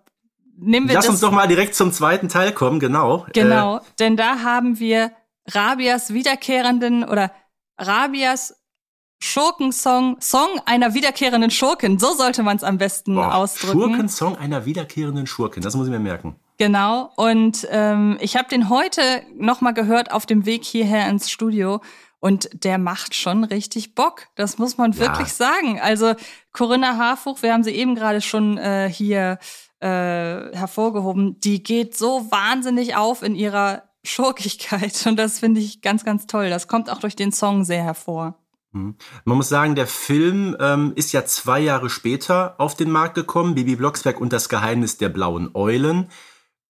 [0.60, 1.12] nehmen wir Lass das.
[1.14, 3.26] uns doch mal direkt zum zweiten Teil kommen, genau.
[3.32, 5.12] Genau, Äh, denn da haben wir
[5.48, 7.32] Rabias wiederkehrenden oder
[7.78, 8.54] Rabias
[9.22, 13.78] Schurkensong, Song einer wiederkehrenden Schurkin, so sollte man es am besten boah, ausdrücken.
[13.90, 16.36] Schurkensong einer wiederkehrenden Schurkin, das muss ich mir merken.
[16.56, 17.10] Genau.
[17.16, 21.80] Und ähm, ich habe den heute noch mal gehört auf dem Weg hierher ins Studio.
[22.18, 24.26] Und der macht schon richtig Bock.
[24.36, 24.98] Das muss man Ja.
[25.00, 25.80] wirklich sagen.
[25.80, 26.14] Also
[26.52, 29.38] Corinna Harfuch, wir haben sie eben gerade schon äh, hier
[29.80, 35.06] äh, hervorgehoben, die geht so wahnsinnig auf in ihrer Schurkigkeit.
[35.06, 36.50] Und das finde ich ganz, ganz toll.
[36.50, 38.38] Das kommt auch durch den Song sehr hervor.
[38.72, 38.96] Mhm.
[39.24, 43.54] Man muss sagen, der Film ähm, ist ja zwei Jahre später auf den Markt gekommen,
[43.54, 46.08] Bibi Blocksberg und das Geheimnis der blauen Eulen.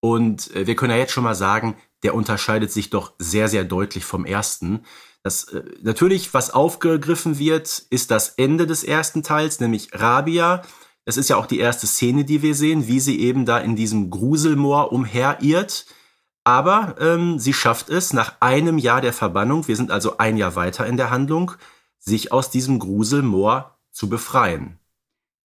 [0.01, 3.65] Und äh, wir können ja jetzt schon mal sagen, der unterscheidet sich doch sehr, sehr
[3.65, 4.85] deutlich vom ersten.
[5.23, 10.63] Das, äh, natürlich, was aufgegriffen wird, ist das Ende des ersten Teils, nämlich Rabia.
[11.05, 13.77] Das ist ja auch die erste Szene, die wir sehen, wie sie eben da in
[13.77, 15.87] diesem Gruselmoor umherirrt.
[16.45, 20.57] Aber ähm, sie schafft es nach einem Jahr der Verbannung, wir sind also ein Jahr
[20.57, 21.53] weiter in der Handlung,
[21.99, 24.79] sich aus diesem Gruselmoor zu befreien.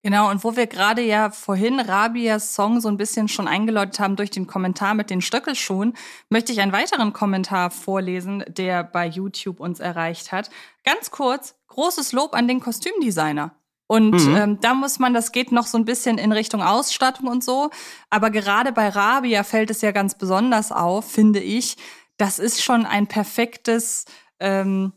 [0.03, 4.15] Genau, und wo wir gerade ja vorhin Rabias Song so ein bisschen schon eingeläutet haben
[4.15, 5.95] durch den Kommentar mit den Stöckelschuhen,
[6.29, 10.51] möchte ich einen weiteren Kommentar vorlesen, der bei YouTube uns erreicht hat.
[10.83, 13.55] Ganz kurz, großes Lob an den Kostümdesigner.
[13.87, 14.35] Und Mhm.
[14.35, 17.69] ähm, da muss man, das geht noch so ein bisschen in Richtung Ausstattung und so.
[18.09, 21.77] Aber gerade bei Rabia fällt es ja ganz besonders auf, finde ich.
[22.17, 24.05] Das ist schon ein perfektes
[24.39, 24.93] ähm,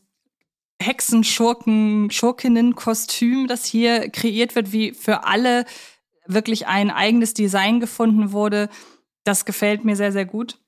[0.81, 5.65] Hexenschurken, Schurkinnen-Kostüm, das hier kreiert wird, wie für alle
[6.27, 8.69] wirklich ein eigenes Design gefunden wurde.
[9.25, 10.59] Das gefällt mir sehr, sehr gut.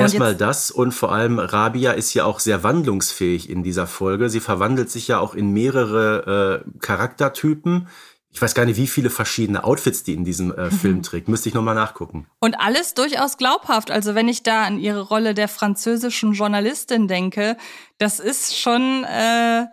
[0.00, 4.28] Erstmal das und vor allem Rabia ist ja auch sehr wandlungsfähig in dieser Folge.
[4.28, 7.88] Sie verwandelt sich ja auch in mehrere äh, Charaktertypen.
[8.32, 11.28] Ich weiß gar nicht, wie viele verschiedene Outfits die in diesem äh, Film trägt.
[11.28, 12.26] Müsste ich nochmal nachgucken.
[12.40, 13.90] Und alles durchaus glaubhaft.
[13.90, 17.56] Also wenn ich da an ihre Rolle der französischen Journalistin denke,
[17.98, 19.66] das ist schon, äh,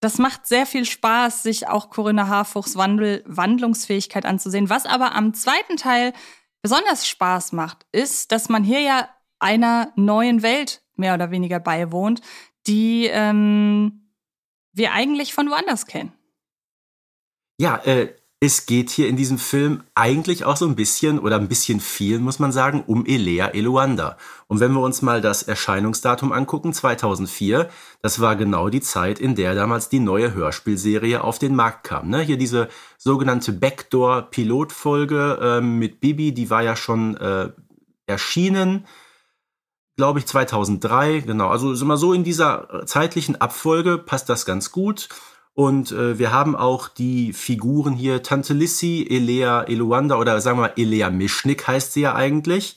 [0.00, 4.70] das macht sehr viel Spaß, sich auch Corinna Harfuchs Wandel, Wandlungsfähigkeit anzusehen.
[4.70, 6.12] Was aber am zweiten Teil
[6.62, 9.08] besonders Spaß macht, ist, dass man hier ja
[9.38, 12.20] einer neuen Welt mehr oder weniger beiwohnt,
[12.66, 14.10] die ähm,
[14.72, 16.12] wir eigentlich von woanders kennen.
[17.60, 21.48] Ja, äh, es geht hier in diesem Film eigentlich auch so ein bisschen oder ein
[21.48, 24.16] bisschen viel, muss man sagen, um Elea Eluanda.
[24.46, 27.68] Und wenn wir uns mal das Erscheinungsdatum angucken, 2004,
[28.00, 32.10] das war genau die Zeit, in der damals die neue Hörspielserie auf den Markt kam.
[32.10, 32.20] Ne?
[32.20, 37.48] Hier diese sogenannte Backdoor-Pilotfolge ähm, mit Bibi, die war ja schon äh,
[38.06, 38.86] erschienen,
[39.98, 41.20] glaube ich, 2003.
[41.26, 45.08] Genau, also sind wir so in dieser zeitlichen Abfolge, passt das ganz gut.
[45.54, 50.68] Und äh, wir haben auch die Figuren hier, Tante Lissy, Elea Eluanda oder sagen wir
[50.68, 52.76] mal Elea Mischnik heißt sie ja eigentlich.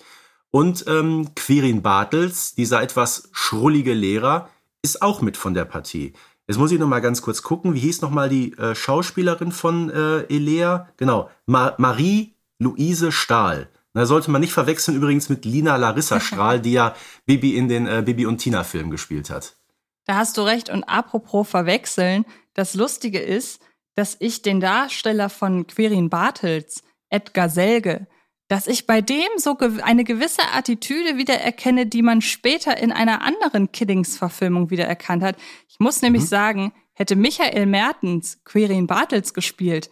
[0.50, 4.50] Und ähm, Quirin Bartels, dieser etwas schrullige Lehrer,
[4.82, 6.14] ist auch mit von der Partie.
[6.48, 9.52] Jetzt muss ich noch mal ganz kurz gucken, wie hieß noch mal die äh, Schauspielerin
[9.52, 10.90] von äh, Elea?
[10.98, 13.70] Genau, Ma Marie-Louise Stahl.
[13.94, 17.88] Da sollte man nicht verwechseln übrigens mit Lina Larissa Strahl, die ja Bibi in den
[17.88, 19.58] äh, Bibi und Tina Filmen gespielt hat.
[20.06, 20.70] Da hast du recht.
[20.70, 23.62] Und apropos verwechseln, das Lustige ist,
[23.96, 28.08] dass ich den Darsteller von Quirin Bartels, Edgar Selge,
[28.48, 33.72] dass ich bei dem so eine gewisse Attitüde wiedererkenne, die man später in einer anderen
[33.72, 35.38] Kiddings-Verfilmung wiedererkannt hat.
[35.70, 39.89] Ich muss nämlich sagen, hätte Michael Mertens Quirin Bartels gespielt,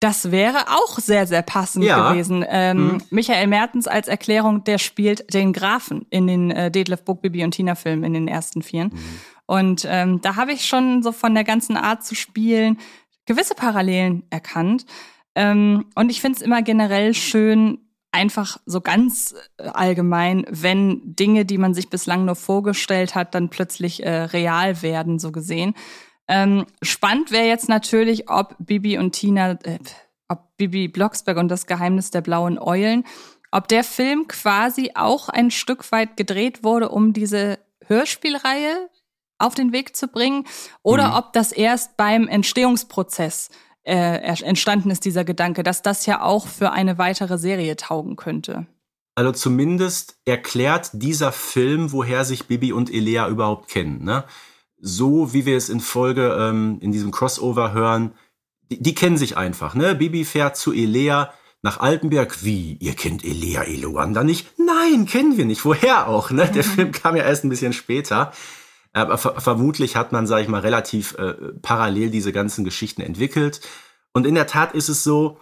[0.00, 2.12] das wäre auch sehr, sehr passend Ja.
[2.12, 2.44] gewesen.
[2.48, 2.98] Ähm, Mhm.
[3.10, 7.52] Michael Mertens als Erklärung, der spielt den Grafen in den äh, Detlef Book, Bibi und
[7.52, 8.92] Tina Filmen in den ersten Vieren.
[9.46, 12.78] Und ähm, da habe ich schon so von der ganzen Art zu spielen
[13.26, 14.84] gewisse Parallelen erkannt.
[15.34, 17.78] Ähm, und ich finde es immer generell schön,
[18.12, 23.50] einfach so ganz äh, allgemein, wenn Dinge, die man sich bislang nur vorgestellt hat, dann
[23.50, 25.74] plötzlich äh, real werden, so gesehen.
[26.28, 29.78] Ähm, spannend wäre jetzt natürlich, ob Bibi und Tina, äh,
[30.28, 33.04] ob Bibi Blocksberg und das Geheimnis der blauen Eulen,
[33.52, 38.88] ob der Film quasi auch ein Stück weit gedreht wurde, um diese Hörspielreihe
[39.38, 40.44] auf den Weg zu bringen,
[40.82, 41.14] oder Mhm.
[41.14, 43.50] ob das erst beim Entstehungsprozess
[43.84, 48.66] äh, entstanden ist, dieser Gedanke, dass das ja auch für eine weitere Serie taugen könnte.
[49.14, 54.04] Also zumindest erklärt dieser Film, woher sich Bibi und Elea überhaupt kennen.
[54.04, 54.24] Ne?
[54.78, 58.12] So wie wir es in Folge ähm, in diesem Crossover hören,
[58.70, 59.74] die, die kennen sich einfach.
[59.74, 59.94] Ne?
[59.94, 62.44] Bibi fährt zu Elea nach Altenberg.
[62.44, 64.58] Wie, ihr kennt Elia Eluanda nicht?
[64.58, 65.64] Nein, kennen wir nicht.
[65.64, 66.30] Woher auch?
[66.30, 66.46] Ne?
[66.54, 68.32] Der Film kam ja erst ein bisschen später.
[68.92, 73.60] Aber ver vermutlich hat man, sage ich mal, relativ äh, parallel diese ganzen Geschichten entwickelt.
[74.12, 75.38] Und in der Tat ist es so,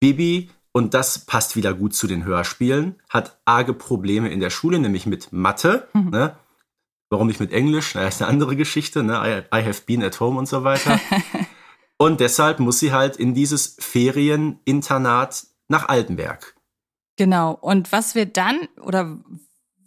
[0.00, 4.78] Bibi, und das passt wieder gut zu den Hörspielen, hat arge Probleme in der Schule,
[4.78, 5.88] nämlich mit Mathe.
[5.92, 6.10] Mhm.
[6.10, 6.36] Ne?
[7.10, 7.94] Warum nicht mit Englisch?
[7.94, 9.02] Na, ist eine andere Geschichte.
[9.02, 9.44] Ne?
[9.52, 11.00] I, I have been at home und so weiter.
[11.98, 16.54] und deshalb muss sie halt in dieses Ferieninternat nach Altenberg.
[17.16, 17.52] Genau.
[17.52, 19.18] Und was wir dann oder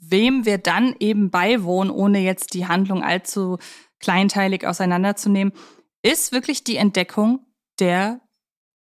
[0.01, 3.57] wem wir dann eben beiwohnen, ohne jetzt die Handlung allzu
[3.99, 5.53] kleinteilig auseinanderzunehmen,
[6.01, 7.45] ist wirklich die Entdeckung
[7.79, 8.19] der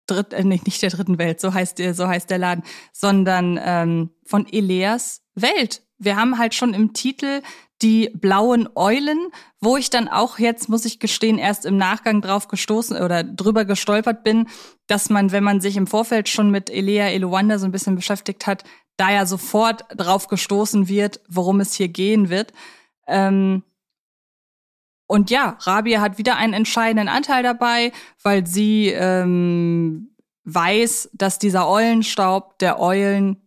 [0.06, 4.46] Dritt, äh, nicht der dritten Welt, so heißt, so heißt der Laden, sondern ähm, von
[4.50, 5.83] Eleas Welt.
[5.98, 7.42] Wir haben halt schon im Titel
[7.82, 9.28] die blauen Eulen,
[9.60, 13.64] wo ich dann auch jetzt, muss ich gestehen, erst im Nachgang drauf gestoßen oder drüber
[13.64, 14.48] gestolpert bin,
[14.86, 18.46] dass man, wenn man sich im Vorfeld schon mit Elea Eluanda so ein bisschen beschäftigt
[18.46, 18.64] hat,
[18.96, 22.52] da ja sofort drauf gestoßen wird, worum es hier gehen wird.
[23.06, 23.64] Ähm,
[25.06, 27.92] und ja, Rabia hat wieder einen entscheidenden Anteil dabei,
[28.22, 30.14] weil sie ähm,
[30.44, 33.43] weiß, dass dieser Eulenstaub der Eulen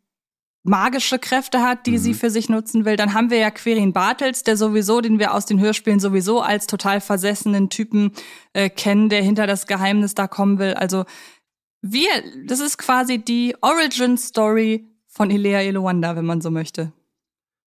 [0.68, 1.98] magische Kräfte hat, die mhm.
[1.98, 2.98] sie für sich nutzen will.
[2.98, 6.68] Dann haben wir ja Querin Bartels, der sowieso, den wir aus den Hörspielen sowieso als
[6.68, 8.12] total versessenen Typen
[8.54, 10.74] äh, kennen, der hinter das Geheimnis da kommen will.
[10.74, 11.06] Also
[11.82, 12.10] wir,
[12.46, 16.92] das ist quasi die Origin Story von Ilea Eloanda, wenn man so möchte.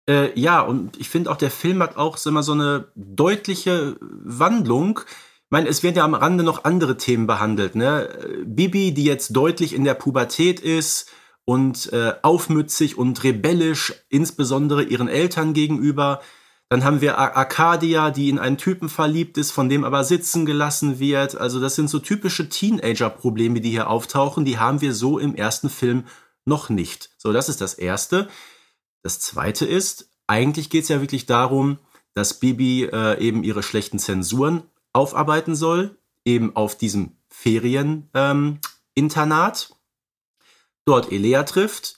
[0.09, 5.01] Äh, ja, und ich finde auch, der Film hat auch immer so eine deutliche Wandlung.
[5.45, 7.75] Ich meine, es werden ja am Rande noch andere Themen behandelt.
[7.75, 8.09] Ne?
[8.45, 11.11] Bibi, die jetzt deutlich in der Pubertät ist
[11.49, 16.21] und äh, aufmützig und rebellisch, insbesondere ihren Eltern gegenüber.
[16.69, 20.99] Dann haben wir Arcadia, die in einen Typen verliebt ist, von dem aber sitzen gelassen
[20.99, 21.35] wird.
[21.35, 24.45] Also das sind so typische Teenager-Probleme, die hier auftauchen.
[24.45, 26.03] Die haben wir so im ersten Film
[26.45, 27.09] noch nicht.
[27.17, 28.29] So, das ist das Erste.
[29.01, 31.79] Das zweite ist, eigentlich geht es ja wirklich darum,
[32.13, 34.61] dass Bibi äh, eben ihre schlechten Zensuren
[34.93, 38.61] aufarbeiten soll, eben auf diesem Ferieninternat.
[39.71, 39.78] Ähm,
[40.89, 41.97] dort Elea trifft,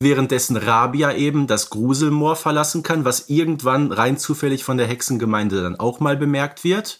[0.00, 5.78] währenddessen Rabia eben das Gruselmoor verlassen kann, was irgendwann rein zufällig von der Hexengemeinde dann
[5.78, 6.98] auch mal bemerkt wird.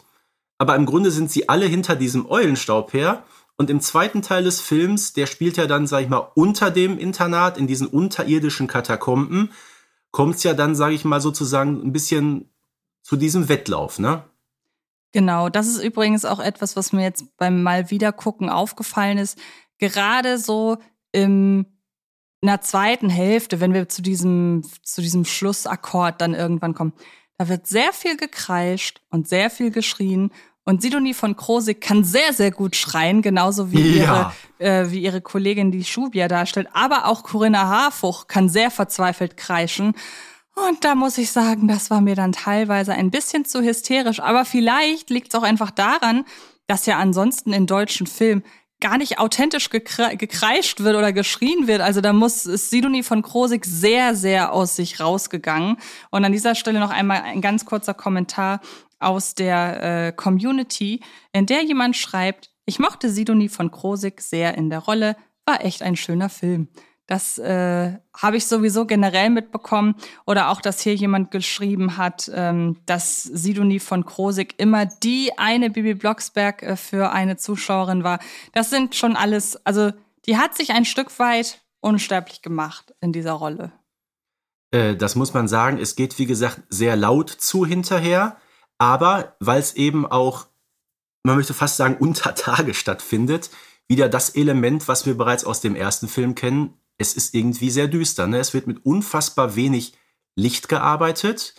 [0.59, 3.25] Aber im Grunde sind sie alle hinter diesem Eulenstaub her
[3.57, 6.99] und im zweiten Teil des Films, der spielt ja dann, sag ich mal, unter dem
[6.99, 9.51] Internat, in diesen unterirdischen Katakomben,
[10.11, 12.51] kommt es ja dann, sag ich mal, sozusagen ein bisschen
[13.03, 14.25] zu diesem Wettlauf, ne?
[15.13, 19.39] Genau, das ist übrigens auch etwas, was mir jetzt beim Mal wieder gucken aufgefallen ist.
[19.79, 20.79] Gerade so
[21.13, 21.67] im
[22.41, 26.93] in der zweiten Hälfte, wenn wir zu diesem, zu diesem Schlussakkord dann irgendwann kommen,
[27.39, 30.33] da wird sehr viel gekreischt und sehr viel geschrien
[30.65, 34.33] und Sidonie von Krosig kann sehr, sehr gut schreien, genauso wie, ja.
[34.59, 36.69] ihre, äh, wie ihre Kollegin, die Schubia darstellt.
[36.73, 39.95] Aber auch Corinna Harfuch kann sehr verzweifelt kreischen.
[40.55, 44.21] Und da muss ich sagen, das war mir dann teilweise ein bisschen zu hysterisch.
[44.21, 46.25] Aber vielleicht liegt es auch einfach daran,
[46.69, 48.45] dass ja ansonsten in deutschen Filmen
[48.83, 51.81] gar nicht authentisch gekre gekreischt wird oder geschrien wird.
[51.81, 55.79] Also da muss ist Sidonie von Krosig sehr, sehr aus sich rausgegangen.
[56.11, 58.61] Und an dieser Stelle noch einmal ein ganz kurzer Kommentar
[58.99, 61.01] aus der äh, Community,
[61.33, 65.17] in der jemand schreibt, ich mochte Sidonie von Krosig sehr in der Rolle,
[65.47, 66.69] war echt ein schöner Film.
[67.13, 69.97] Das äh, habe ich sowieso generell mitbekommen.
[70.25, 75.69] Oder auch, dass hier jemand geschrieben hat, ähm, dass Sidonie von Krosig immer die eine
[75.69, 78.19] Bibi Blocksberg äh, für eine Zuschauerin war.
[78.55, 79.91] Das sind schon alles, also
[80.25, 83.73] die hat sich ein Stück weit unsterblich gemacht in dieser Rolle.
[84.71, 85.77] Äh, das muss man sagen.
[85.77, 88.39] Es geht, wie gesagt, sehr laut zu hinterher.
[88.79, 90.47] Aber weil es eben auch,
[91.25, 93.51] man möchte fast sagen, unter Tage stattfindet,
[93.87, 96.79] wieder das Element, was wir bereits aus dem ersten Film kennen.
[97.03, 98.29] Es ist irgendwie sehr düster.
[98.29, 98.39] Ne?
[98.39, 99.95] Es wird mit unfassbar wenig
[100.37, 101.55] Licht gearbeitet,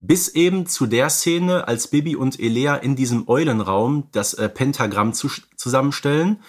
[0.00, 5.12] bis eben zu der Szene, als Bibi und Elea in diesem Eulenraum das äh, Pentagramm
[5.12, 6.42] zu, zusammenstellen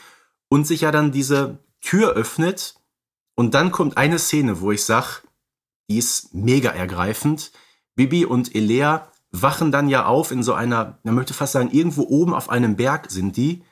[0.47, 2.75] und sich ja dann diese Tür öffnet.
[3.35, 5.21] Und dann kommt eine Szene, wo ich sage,
[5.89, 7.51] die ist mega ergreifend.
[7.95, 12.03] Bibi und Elea wachen dann ja auf in so einer, man möchte fast sagen, irgendwo
[12.03, 13.63] oben auf einem Berg sind die.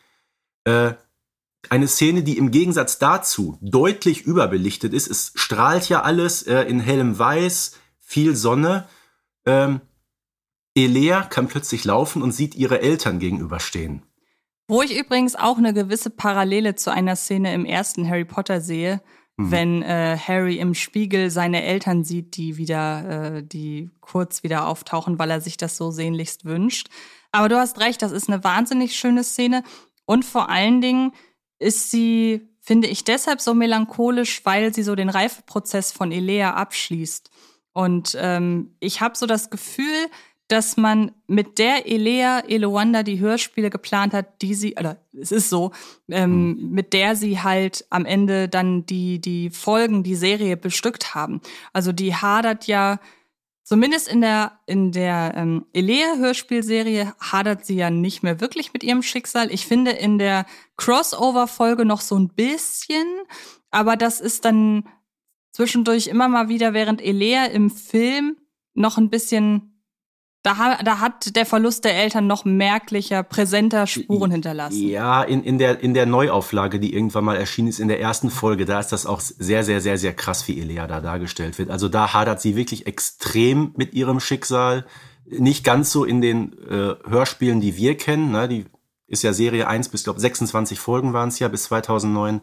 [0.66, 0.94] Äh,
[1.72, 5.10] eine Szene, die im Gegensatz dazu deutlich überbelichtet ist.
[5.10, 8.88] Es strahlt ja alles äh, in hellem Weiß, viel Sonne.
[9.46, 9.82] Ähm,
[10.76, 14.04] Elea kann plötzlich laufen und sieht ihre Eltern gegenüberstehen.
[14.68, 19.02] Wo ich übrigens auch eine gewisse Parallele zu einer Szene im ersten Harry Potter sehe,
[19.38, 19.52] Mhm.
[19.52, 25.20] Wenn äh, Harry im Spiegel seine Eltern sieht, die wieder, äh, die kurz wieder auftauchen,
[25.20, 26.90] weil er sich das so sehnlichst wünscht.
[27.32, 29.64] Aber du hast recht, das ist eine wahnsinnig schöne Szene.
[30.06, 31.12] Und vor allen Dingen
[31.60, 37.30] ist sie, finde ich deshalb so melancholisch, weil sie so den Reifeprozess von Elea abschließt.
[37.74, 40.08] Und ähm, ich habe so das Gefühl,
[40.48, 45.50] dass man mit der Elea Elewanda die Hörspiele geplant hat, die sie, oder es ist
[45.50, 45.72] so,
[46.10, 46.72] ähm, mhm.
[46.72, 51.42] mit der sie halt am Ende dann die, die Folgen, die Serie bestückt haben.
[51.74, 53.00] Also die hadert ja,
[53.68, 59.04] zumindest in der, in der ähm, Elea-Hörspielserie hadert sie ja nicht mehr wirklich mit ihrem
[59.04, 59.52] Schicksal.
[59.52, 60.46] Ich finde in der
[60.78, 63.06] Crossover-Folge noch so ein bisschen,
[63.70, 64.88] aber das ist dann
[65.52, 68.38] zwischendurch immer mal wieder, während Elea im Film
[68.74, 69.77] noch ein bisschen
[70.48, 74.88] da, da hat der Verlust der Eltern noch merklicher, präsenter Spuren hinterlassen.
[74.88, 78.30] Ja, in, in, der, in der Neuauflage, die irgendwann mal erschienen ist, in der ersten
[78.30, 81.70] Folge, da ist das auch sehr, sehr, sehr, sehr krass, wie Elea da dargestellt wird.
[81.70, 84.86] Also da hadert sie wirklich extrem mit ihrem Schicksal.
[85.26, 88.32] Nicht ganz so in den äh, Hörspielen, die wir kennen.
[88.32, 88.48] Ne?
[88.48, 88.66] Die
[89.08, 92.40] ist ja Serie 1 bis, glaube 26 Folgen waren es ja bis 2009.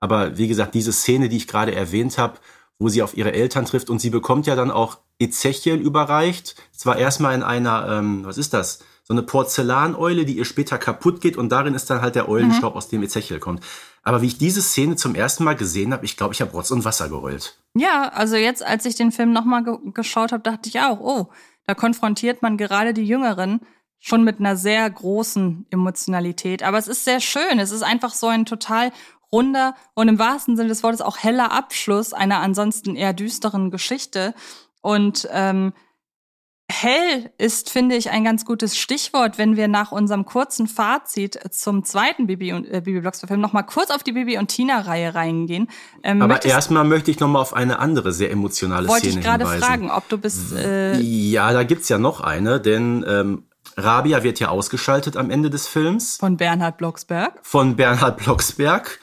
[0.00, 2.38] Aber wie gesagt, diese Szene, die ich gerade erwähnt habe,
[2.80, 6.56] wo sie auf ihre Eltern trifft und sie bekommt ja dann auch Ezechiel überreicht.
[6.72, 8.80] Zwar erstmal in einer, ähm, was ist das?
[9.02, 12.74] So eine Porzellaneule, die ihr später kaputt geht und darin ist dann halt der Eulenstaub,
[12.74, 12.78] mhm.
[12.78, 13.64] aus dem Ezechiel kommt.
[14.02, 16.70] Aber wie ich diese Szene zum ersten Mal gesehen habe, ich glaube, ich habe Rotz
[16.70, 17.58] und Wasser geheult.
[17.74, 21.28] Ja, also jetzt, als ich den Film nochmal ge geschaut habe, dachte ich auch, oh,
[21.66, 23.60] da konfrontiert man gerade die Jüngeren
[23.98, 26.62] schon mit einer sehr großen Emotionalität.
[26.62, 27.58] Aber es ist sehr schön.
[27.58, 28.92] Es ist einfach so ein total
[29.32, 34.34] runder und im wahrsten Sinne des Wortes auch heller Abschluss einer ansonsten eher düsteren Geschichte.
[34.80, 35.72] Und ähm,
[36.70, 41.82] hell ist, finde ich, ein ganz gutes Stichwort, wenn wir nach unserem kurzen Fazit zum
[41.84, 45.68] zweiten Bibi und äh, Bibi Blocksberg-Film noch mal kurz auf die Bibi und Tina-Reihe reingehen.
[46.02, 49.40] Ähm, Aber erstmal möchte ich noch mal auf eine andere sehr emotionale wollte Szene hinweisen.
[49.40, 50.52] Wollte ich gerade fragen, ob du bist.
[50.52, 53.44] Äh ja, da gibt's ja noch eine, denn ähm,
[53.76, 56.16] Rabia wird ja ausgeschaltet am Ende des Films.
[56.16, 57.38] Von Bernhard Blocksberg.
[57.42, 59.00] Von Bernhard Blocksberg.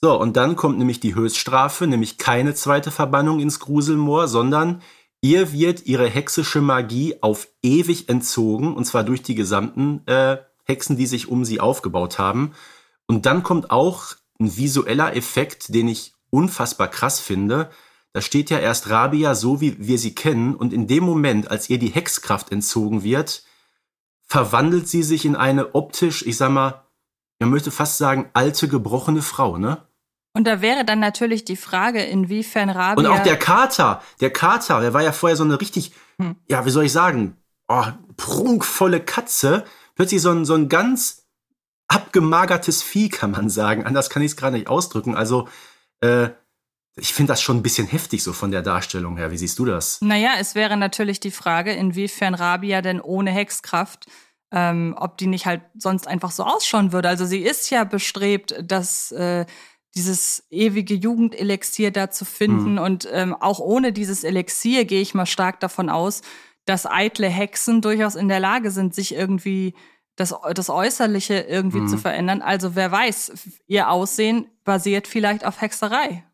[0.00, 4.80] So, und dann kommt nämlich die Höchststrafe, nämlich keine zweite Verbannung ins Gruselmoor, sondern
[5.20, 10.96] ihr wird ihre hexische Magie auf ewig entzogen, und zwar durch die gesamten äh, Hexen,
[10.96, 12.52] die sich um sie aufgebaut haben.
[13.06, 17.70] Und dann kommt auch ein visueller Effekt, den ich unfassbar krass finde.
[18.12, 21.68] Da steht ja erst Rabia so, wie wir sie kennen, und in dem Moment, als
[21.70, 23.42] ihr die Hexkraft entzogen wird,
[24.24, 26.84] verwandelt sie sich in eine optisch, ich sag mal,
[27.38, 29.87] man möchte fast sagen, alte, gebrochene Frau, ne?
[30.34, 33.10] Und da wäre dann natürlich die Frage, inwiefern Rabia.
[33.10, 36.36] Und auch der Kater, der Kater, der war ja vorher so eine richtig, hm.
[36.48, 37.36] ja, wie soll ich sagen,
[37.68, 39.64] oh, prunkvolle Katze.
[39.94, 41.26] Plötzlich so ein, so ein ganz
[41.88, 43.84] abgemagertes Vieh, kann man sagen.
[43.84, 45.16] Anders kann ich es gerade nicht ausdrücken.
[45.16, 45.48] Also,
[46.00, 46.28] äh,
[46.96, 49.30] ich finde das schon ein bisschen heftig so von der Darstellung her.
[49.30, 50.00] Wie siehst du das?
[50.00, 54.06] Naja, es wäre natürlich die Frage, inwiefern Rabia denn ohne Hexkraft,
[54.50, 57.08] ähm, ob die nicht halt sonst einfach so ausschauen würde.
[57.08, 59.46] Also sie ist ja bestrebt, dass äh,
[59.94, 62.72] dieses ewige Jugendelixier da zu finden.
[62.72, 62.78] Mhm.
[62.78, 66.22] Und ähm, auch ohne dieses Elixier gehe ich mal stark davon aus,
[66.64, 69.74] dass eitle Hexen durchaus in der Lage sind, sich irgendwie
[70.16, 71.88] das, das Äußerliche irgendwie mhm.
[71.88, 72.42] zu verändern.
[72.42, 73.32] Also wer weiß,
[73.66, 76.24] ihr Aussehen basiert vielleicht auf Hexerei.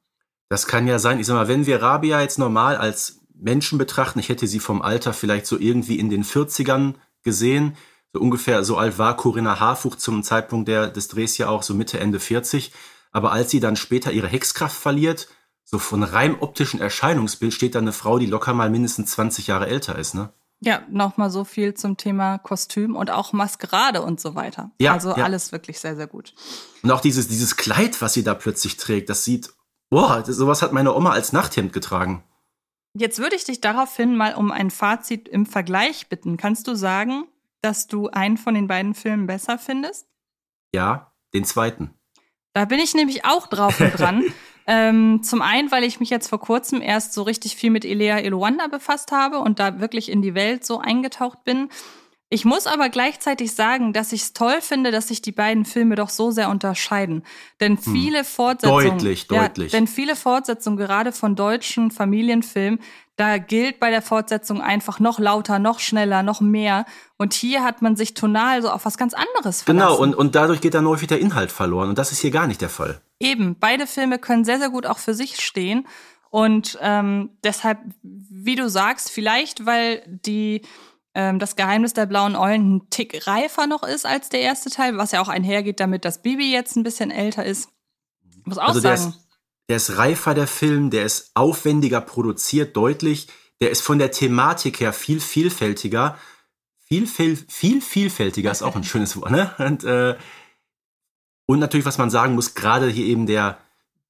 [0.49, 1.21] Das kann ja sein.
[1.21, 4.83] Ich sag mal, wenn wir Rabia jetzt normal als Menschen betrachten, ich hätte sie vom
[4.83, 7.77] Alter vielleicht so irgendwie in den 40ern gesehen.
[8.13, 11.75] So ungefähr so alt war Corinna Harfuch zum Zeitpunkt der, des Drehs ja auch, so
[11.75, 12.73] Mitte, Ende 40.
[13.15, 15.29] Aber als sie dann später ihre Hexkraft verliert,
[15.63, 19.69] so von rein optischen Erscheinungsbild steht da eine Frau, die locker mal mindestens 20 Jahre
[19.69, 20.35] älter ist, ne?
[20.61, 24.73] Ja, nochmal so viel zum Thema Kostüm und auch Maskerade und so weiter.
[24.81, 25.25] Ja, also ja.
[25.25, 26.35] alles wirklich sehr, sehr gut.
[26.83, 29.53] Und auch dieses, dieses Kleid, was sie da plötzlich trägt, das sieht,
[29.91, 32.25] boah, das, sowas hat meine Oma als Nachthemd getragen.
[32.95, 36.37] Jetzt würde ich dich daraufhin mal um ein Fazit im Vergleich bitten.
[36.37, 37.29] Kannst du sagen,
[37.61, 40.09] dass du einen von den beiden Filmen besser findest?
[40.73, 41.95] Ja, den zweiten.
[42.55, 44.25] Da bin ich nämlich auch drauf und dran.
[44.67, 48.19] ähm, zum einen, weil ich mich jetzt vor kurzem erst so richtig viel mit Elea
[48.19, 51.69] Eluanda befasst habe und da wirklich in die Welt so eingetaucht bin.
[52.31, 55.95] Ich muss aber gleichzeitig sagen, dass ich es toll finde, dass sich die beiden Filme
[55.95, 57.23] doch so sehr unterscheiden.
[57.61, 57.93] Denn hm.
[57.93, 58.25] viele hm.
[58.25, 58.99] Fortsetzungen.
[58.99, 59.73] Deutlich, deutlich.
[59.73, 62.81] Ja, denn viele Fortsetzungen, gerade von deutschen Familienfilmen,
[63.17, 66.85] da gilt bei der Fortsetzung einfach noch lauter, noch schneller, noch mehr.
[67.17, 69.89] Und hier hat man sich tonal so auf was ganz anderes verlassen.
[69.89, 71.91] Genau, und, und dadurch geht dann häufig der Inhalt verloren.
[71.91, 73.01] Und das ist hier gar nicht der Fall.
[73.21, 75.87] Eben, beide Filme können sehr, sehr gut auch für sich stehen.
[76.31, 80.63] Und ähm, deshalb, wie du sagst, vielleicht, weil die
[81.15, 84.99] ähm, das Geheimnis der blauen Eulen ein Tick reifer noch ist als der erste Teil,
[84.99, 87.69] was ja auch einhergeht damit, dass Bibi jetzt ein bisschen älter ist.
[88.37, 89.15] Ich muss auch also sagen
[89.69, 93.29] der ist reifer, der Film, der ist aufwendiger produziert, deutlich.
[93.61, 96.19] Der ist von der Thematik her viel vielfältiger.
[96.87, 99.55] Viel, viel, viel vielfältiger ist auch ein schönes Wort, ne?
[99.59, 100.17] Und, äh,
[101.47, 103.59] und natürlich, was man sagen muss, gerade hier eben der,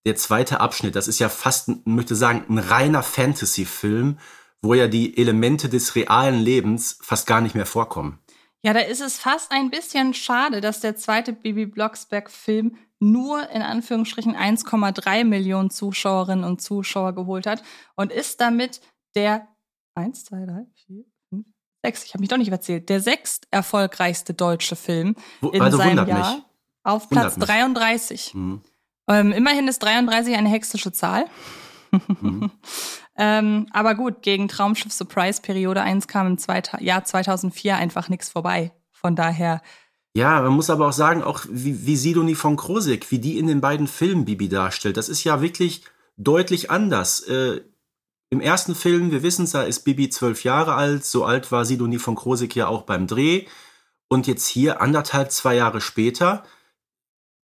[0.07, 4.18] der zweite Abschnitt, das ist ja fast, möchte sagen, ein reiner Fantasy-Film,
[4.61, 8.18] wo ja die Elemente des realen Lebens fast gar nicht mehr vorkommen.
[8.62, 13.62] Ja, da ist es fast ein bisschen schade, dass der zweite Bibi Blocksberg-Film nur in
[13.62, 17.62] Anführungsstrichen 1,3 Millionen Zuschauerinnen und Zuschauer geholt hat
[17.97, 18.80] und ist damit
[19.14, 19.49] der
[19.95, 21.47] 1, 2, 3, 4, 5,
[21.84, 25.76] 6, ich habe mich doch nicht erzählt, der sechst erfolgreichste deutsche Film Wo- in also
[25.76, 26.45] seinem Jahr mich.
[26.82, 27.47] auf Platz mich.
[27.47, 28.34] 33.
[28.34, 28.62] Mhm.
[29.09, 31.26] Ähm, immerhin ist 33 eine hexische Zahl.
[31.90, 32.51] Mhm.
[33.16, 38.30] ähm, aber gut, gegen Traumschiff Surprise Periode 1 kam im Zweita Jahr 2004 einfach nichts
[38.30, 38.72] vorbei.
[38.90, 39.61] Von daher,
[40.16, 43.48] Ja, man muss aber auch sagen, auch wie, wie Sidonie von Krosik, wie die in
[43.48, 45.82] den beiden Filmen Bibi darstellt, das ist ja wirklich
[46.16, 47.20] deutlich anders.
[47.20, 47.62] Äh,
[48.30, 51.64] Im ersten Film, wir wissen es, da ist Bibi zwölf Jahre alt, so alt war
[51.64, 53.46] Sidonie von Krosik ja auch beim Dreh.
[54.08, 56.44] Und jetzt hier, anderthalb, zwei Jahre später,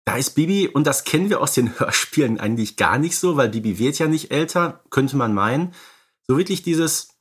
[0.03, 3.47] da ist Bibi, und das kennen wir aus den Hörspielen eigentlich gar nicht so, weil
[3.47, 5.74] Bibi wird ja nicht älter, könnte man meinen.
[6.28, 7.15] So wirklich dieses,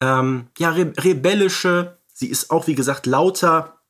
[0.00, 3.83] ähm, ja, re rebellische, sie ist auch, wie gesagt, lauter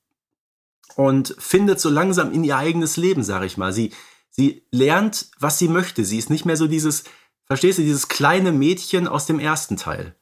[0.96, 3.72] und findet so langsam in ihr eigenes Leben, sag ich mal.
[3.72, 3.92] Sie,
[4.30, 6.04] sie lernt, was sie möchte.
[6.04, 7.04] Sie ist nicht mehr so dieses,
[7.46, 10.16] verstehst du, dieses kleine Mädchen aus dem ersten Teil.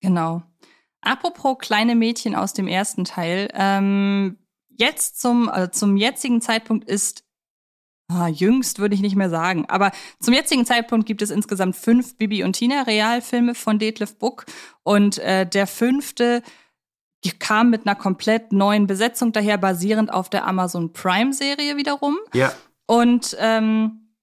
[0.00, 0.42] genau.
[1.04, 4.38] Apropos kleine Mädchen aus dem ersten Teil, ähm,
[4.68, 7.24] jetzt zum, also zum jetzigen Zeitpunkt ist
[8.08, 9.64] Ah, jüngst würde ich nicht mehr sagen.
[9.68, 9.90] Aber
[10.20, 14.44] zum jetzigen Zeitpunkt gibt es insgesamt fünf Bibi und Tina Realfilme von Detlef Buck.
[14.82, 16.42] Und äh, der fünfte
[17.30, 22.18] kam mit einer komplett neuen Besetzung daher, basierend auf der Amazon Prime-Serie wiederum.
[22.34, 22.52] Ja,
[22.86, 24.14] Und ähm,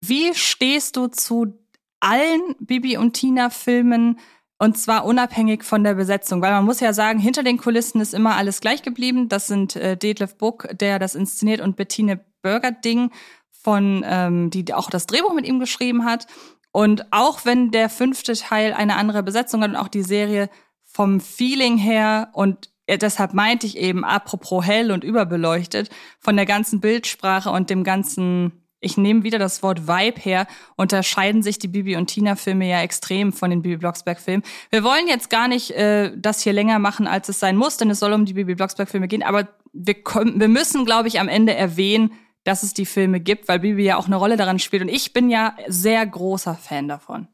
[0.00, 1.58] wie stehst du zu
[2.00, 4.18] allen Bibi und Tina-Filmen?
[4.58, 8.14] Und zwar unabhängig von der Besetzung, weil man muss ja sagen, hinter den Kulissen ist
[8.14, 9.28] immer alles gleich geblieben.
[9.28, 13.10] Das sind äh, Detlef Buck, der das inszeniert, und Bettine Burger-Ding,
[13.50, 16.26] von ähm, die auch das Drehbuch mit ihm geschrieben hat.
[16.72, 20.50] Und auch wenn der fünfte Teil eine andere Besetzung hat und auch die Serie
[20.94, 25.90] vom Feeling her und äh, deshalb meinte ich eben, apropos hell und überbeleuchtet,
[26.20, 31.42] von der ganzen Bildsprache und dem ganzen, ich nehme wieder das Wort Vibe her, unterscheiden
[31.42, 34.44] sich die Bibi und Tina Filme ja extrem von den Bibi Blocksberg Filmen.
[34.70, 37.90] Wir wollen jetzt gar nicht äh, das hier länger machen, als es sein muss, denn
[37.90, 41.18] es soll um die Bibi Blocksberg Filme gehen, aber wir, können, wir müssen, glaube ich,
[41.18, 42.12] am Ende erwähnen,
[42.44, 45.12] dass es die Filme gibt, weil Bibi ja auch eine Rolle daran spielt und ich
[45.12, 47.26] bin ja sehr großer Fan davon.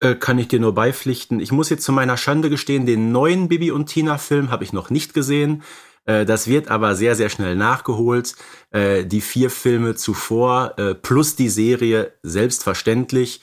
[0.00, 1.40] Äh, kann ich dir nur beipflichten.
[1.40, 4.90] Ich muss jetzt zu meiner Schande gestehen, den neuen Bibi und Tina-Film habe ich noch
[4.90, 5.62] nicht gesehen.
[6.06, 8.34] Äh, Das wird aber sehr, sehr schnell nachgeholt.
[8.70, 13.40] Äh, Die vier Filme zuvor plus die Serie selbstverständlich.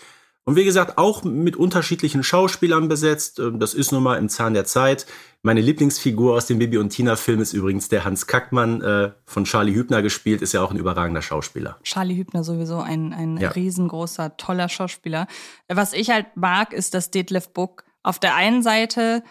[0.48, 3.38] Und wie gesagt, auch mit unterschiedlichen Schauspielern besetzt.
[3.38, 5.06] Ähm, Das ist nun mal im Zahn der Zeit.
[5.42, 9.74] Meine Lieblingsfigur aus dem Bibi und Tina-Film ist übrigens der Hans Kackmann, äh, von Charlie
[9.76, 11.78] Hübner gespielt, ist ja auch ein überragender Schauspieler.
[11.84, 13.50] Charlie Hübner sowieso ein, ein Ja.
[13.50, 15.28] riesengroßer, toller Schauspieler.
[15.68, 19.24] Was ich halt mag, ist, dass Detlef Buck auf der einen Seite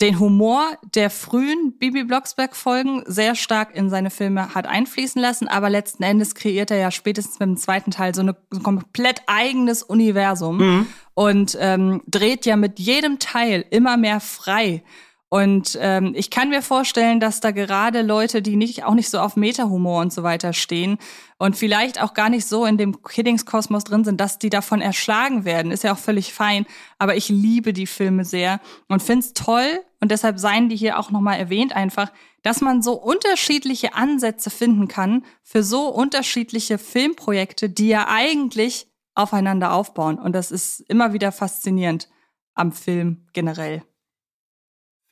[0.00, 5.70] den Humor der frühen Bibi Blocksberg-Folgen sehr stark in seine Filme hat einfließen lassen, aber
[5.70, 9.22] letzten Endes kreiert er ja spätestens mit dem zweiten Teil so, eine, so ein komplett
[9.26, 14.84] eigenes Universum und ähm, dreht ja mit jedem Teil immer mehr frei.
[15.30, 19.18] Und ähm, ich kann mir vorstellen, dass da gerade Leute, die nicht auch nicht so
[19.20, 20.96] auf Meta-Humor und so weiter stehen
[21.36, 25.44] und vielleicht auch gar nicht so in dem Kiddings-Kosmos drin sind, dass die davon erschlagen
[25.44, 25.70] werden.
[25.70, 26.64] Ist ja auch völlig fein.
[26.98, 31.10] Aber ich liebe die Filme sehr und find's toll und deshalb seien die hier auch
[31.10, 32.10] nochmal erwähnt einfach,
[32.42, 39.72] dass man so unterschiedliche Ansätze finden kann für so unterschiedliche Filmprojekte, die ja eigentlich aufeinander
[39.72, 40.18] aufbauen.
[40.18, 42.08] Und das ist immer wieder faszinierend
[42.54, 43.82] am Film generell.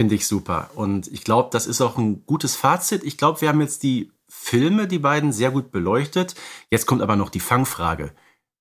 [0.00, 0.70] Finde ich super.
[0.74, 3.02] Und ich glaube, das ist auch ein gutes Fazit.
[3.04, 6.34] Ich glaube, wir haben jetzt die Filme, die beiden, sehr gut beleuchtet.
[6.70, 8.12] Jetzt kommt aber noch die Fangfrage.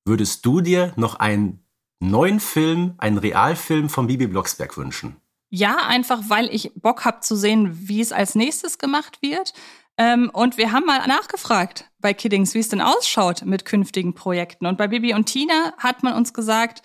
[0.05, 1.65] Würdest du dir noch einen
[1.99, 5.17] neuen Film, einen Realfilm von Bibi Blocksberg wünschen?
[5.49, 9.53] Ja, einfach weil ich Bock habe zu sehen, wie es als nächstes gemacht wird.
[9.97, 14.65] Ähm, und wir haben mal nachgefragt bei Kiddings, wie es denn ausschaut mit künftigen Projekten.
[14.65, 16.81] Und bei Bibi und Tina hat man uns gesagt,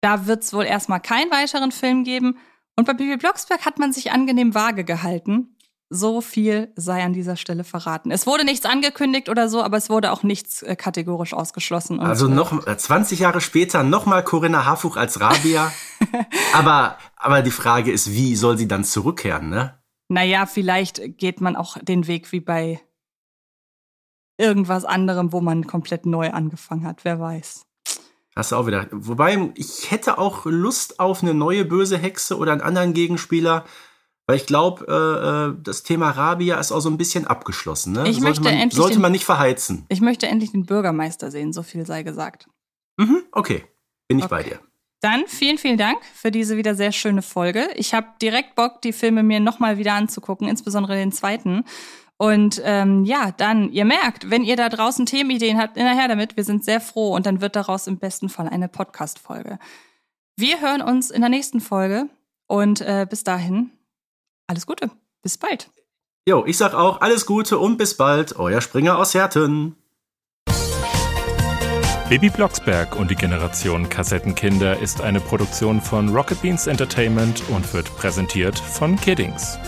[0.00, 2.38] da wird es wohl erstmal keinen weiteren Film geben.
[2.80, 5.54] Und bei Bibi Blocksberg hat man sich angenehm vage gehalten.
[5.90, 8.10] So viel sei an dieser Stelle verraten.
[8.10, 12.00] Es wurde nichts angekündigt oder so, aber es wurde auch nichts äh, kategorisch ausgeschlossen.
[12.00, 15.70] Also äh, noch äh, 20 Jahre später nochmal Corinna Harfuch als Rabia.
[16.54, 19.78] aber, aber die Frage ist, wie soll sie dann zurückkehren, ne?
[20.08, 22.80] Naja, vielleicht geht man auch den Weg wie bei
[24.38, 27.04] irgendwas anderem, wo man komplett neu angefangen hat.
[27.04, 27.66] Wer weiß.
[28.40, 28.86] Hast du auch wieder.
[28.90, 33.66] Wobei, ich hätte auch Lust auf eine neue böse Hexe oder einen anderen Gegenspieler.
[34.26, 37.92] Weil ich glaube, äh, äh, das Thema Rabia ist auch so ein bisschen abgeschlossen.
[37.92, 38.08] Ne?
[38.08, 39.84] Ich sollte möchte man, sollte den- man nicht verheizen.
[39.90, 42.46] Ich möchte endlich den Bürgermeister sehen, so viel sei gesagt.
[42.96, 43.64] Mhm, okay,
[44.08, 44.34] bin ich Okay.
[44.34, 44.60] bei dir.
[45.02, 47.68] Dann vielen, vielen Dank für diese wieder sehr schöne Folge.
[47.74, 51.64] Ich habe direkt Bock, die Filme mir nochmal wieder anzugucken, insbesondere den zweiten.
[52.20, 56.36] Und ähm, ja, dann, ihr merkt, wenn ihr da draußen Themenideen habt, hinterher damit.
[56.36, 59.58] Wir sind sehr froh und dann wird daraus im besten Fall eine Podcast-Folge.
[60.36, 62.10] Wir hören uns in der nächsten Folge
[62.46, 63.70] und äh, bis dahin
[64.48, 64.90] alles Gute.
[65.22, 65.70] Bis bald.
[66.28, 68.38] Jo, ich sag auch alles Gute und bis bald.
[68.38, 69.76] Euer Springer aus Herten.
[72.10, 77.86] Baby Blocksberg und die Generation Kassettenkinder ist eine Produktion von Rocket Beans Entertainment und wird
[77.96, 79.58] präsentiert von Kiddings.